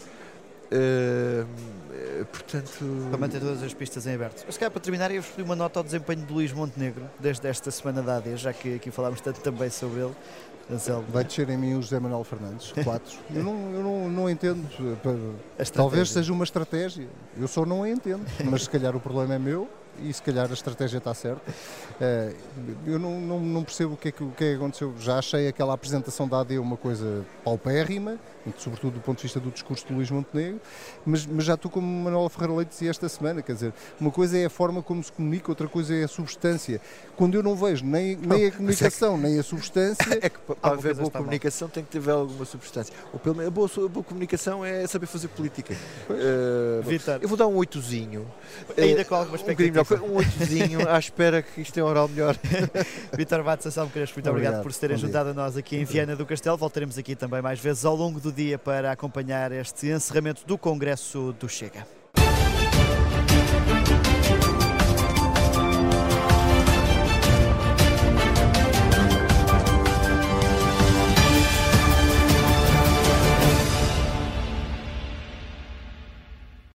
Uh, 0.65 2.25
portanto... 2.25 3.07
Para 3.09 3.17
manter 3.17 3.39
todas 3.39 3.63
as 3.63 3.73
pistas 3.73 4.05
em 4.07 4.15
aberto. 4.15 4.43
Mas, 4.45 4.57
calhar, 4.57 4.71
para 4.71 4.81
terminar, 4.81 5.11
eu 5.11 5.19
escolhi 5.19 5.43
uma 5.43 5.55
nota 5.55 5.79
ao 5.79 5.83
desempenho 5.83 6.25
de 6.25 6.33
Luís 6.33 6.51
Montenegro, 6.51 7.09
desde 7.19 7.47
esta 7.47 7.71
semana 7.71 8.01
da 8.01 8.17
AD, 8.17 8.37
já 8.37 8.53
que 8.53 8.75
aqui 8.75 8.91
falámos 8.91 9.21
tanto 9.21 9.41
também 9.41 9.69
sobre 9.69 10.01
ele. 10.01 10.15
Anselmo. 10.71 11.05
Vai 11.09 11.23
descer 11.23 11.47
em 11.49 11.57
mim 11.57 11.75
o 11.75 11.81
José 11.81 11.99
Manuel 11.99 12.23
Fernandes, 12.23 12.71
4. 12.71 13.19
eu 13.35 13.43
não, 13.43 13.71
eu 13.71 13.83
não, 13.83 14.09
não 14.09 14.29
entendo. 14.29 14.67
Talvez 15.71 16.09
seja 16.09 16.33
uma 16.33 16.43
estratégia. 16.43 17.07
Eu 17.39 17.47
só 17.47 17.65
não 17.65 17.83
a 17.83 17.89
entendo. 17.89 18.25
Mas 18.45 18.63
se 18.63 18.69
calhar 18.71 18.95
o 18.95 18.99
problema 18.99 19.35
é 19.35 19.39
meu 19.39 19.69
e 20.03 20.13
se 20.13 20.21
calhar 20.21 20.49
a 20.49 20.53
estratégia 20.53 20.97
está 20.97 21.13
certa. 21.13 21.41
Uh, 21.49 22.35
eu 22.85 22.99
não, 22.99 23.19
não, 23.19 23.39
não, 23.39 23.63
percebo 23.63 23.93
o 23.93 23.97
que, 23.97 24.09
é 24.09 24.11
que, 24.11 24.23
o 24.23 24.31
que 24.31 24.43
é 24.43 24.49
que 24.51 24.55
aconteceu. 24.55 24.93
Já 24.99 25.17
achei 25.17 25.47
aquela 25.47 25.73
apresentação 25.73 26.27
da 26.27 26.39
AD 26.41 26.57
uma 26.59 26.77
coisa 26.77 27.25
paupérrima, 27.43 28.17
sobretudo 28.57 28.95
do 28.95 28.99
ponto 29.01 29.17
de 29.17 29.23
vista 29.23 29.39
do 29.39 29.49
discurso 29.51 29.87
de 29.87 29.93
Luís 29.93 30.09
Montenegro, 30.09 30.61
mas, 31.05 31.25
mas 31.25 31.45
já 31.45 31.55
estou 31.55 31.69
como 31.69 31.85
Manuela 31.85 32.29
Ferreira 32.29 32.53
Leite 32.53 32.69
dizia 32.69 32.89
esta 32.89 33.07
semana, 33.09 33.41
quer 33.41 33.53
dizer, 33.53 33.73
uma 33.99 34.11
coisa 34.11 34.37
é 34.37 34.45
a 34.45 34.49
forma 34.49 34.81
como 34.81 35.03
se 35.03 35.11
comunica, 35.11 35.51
outra 35.51 35.67
coisa 35.67 35.95
é 35.95 36.03
a 36.03 36.07
substância. 36.07 36.81
Quando 37.15 37.35
eu 37.35 37.43
não 37.43 37.55
vejo 37.55 37.85
nem, 37.85 38.15
nem 38.15 38.45
a 38.45 38.47
é 38.47 38.51
comunicação, 38.51 39.17
nem 39.17 39.39
a 39.39 39.43
substância... 39.43 40.05
É 40.25 40.29
que 40.29 40.39
para 40.39 40.55
haver 40.73 40.95
boa 40.95 41.11
comunicação 41.11 41.67
mal. 41.67 41.73
tem 41.73 41.83
que 41.83 41.99
ter 41.99 42.09
alguma 42.09 42.45
substância. 42.45 42.93
Ou 43.11 43.19
pelo 43.19 43.35
menos 43.35 43.49
a 43.49 43.51
boa, 43.51 43.69
a 43.85 43.89
boa 43.89 44.03
comunicação 44.03 44.63
é 44.63 44.87
saber 44.87 45.05
fazer 45.05 45.27
política. 45.27 45.75
Uh, 46.09 46.81
eu 47.21 47.27
vou 47.27 47.37
dar 47.37 47.47
um 47.47 47.55
oitozinho. 47.57 48.25
Ainda 48.77 49.01
uh, 49.01 49.05
com 49.05 49.15
alguma 49.15 49.35
expectativa. 49.35 49.83
Um, 50.01 50.13
um 50.13 50.15
oitozinho 50.17 50.89
à 50.89 50.97
espera 50.97 51.41
que 51.41 51.61
isto 51.61 51.73
tenha 51.73 51.85
oral 51.85 52.07
melhor. 52.07 52.37
Vitor 53.15 53.43
Bates, 53.43 53.67
Anselmo 53.67 53.91
Crespo, 53.91 54.15
muito 54.17 54.29
obrigado, 54.29 54.53
obrigado 54.53 54.63
por 54.63 54.73
se 54.73 54.79
terem 54.79 54.97
juntado 54.97 55.29
a 55.29 55.33
nós 55.33 55.57
aqui 55.57 55.77
em 55.77 55.83
Viana 55.85 56.15
do 56.15 56.25
Castelo. 56.25 56.57
Voltaremos 56.57 56.97
aqui 56.97 57.15
também 57.15 57.41
mais 57.41 57.59
vezes 57.59 57.85
ao 57.85 57.95
longo 57.95 58.19
do 58.19 58.31
dia 58.35 58.59
para 58.59 58.91
acompanhar 58.91 59.51
este 59.53 59.87
encerramento 59.87 60.45
do 60.45 60.57
Congresso 60.57 61.33
do 61.39 61.47
Chega. 61.47 61.87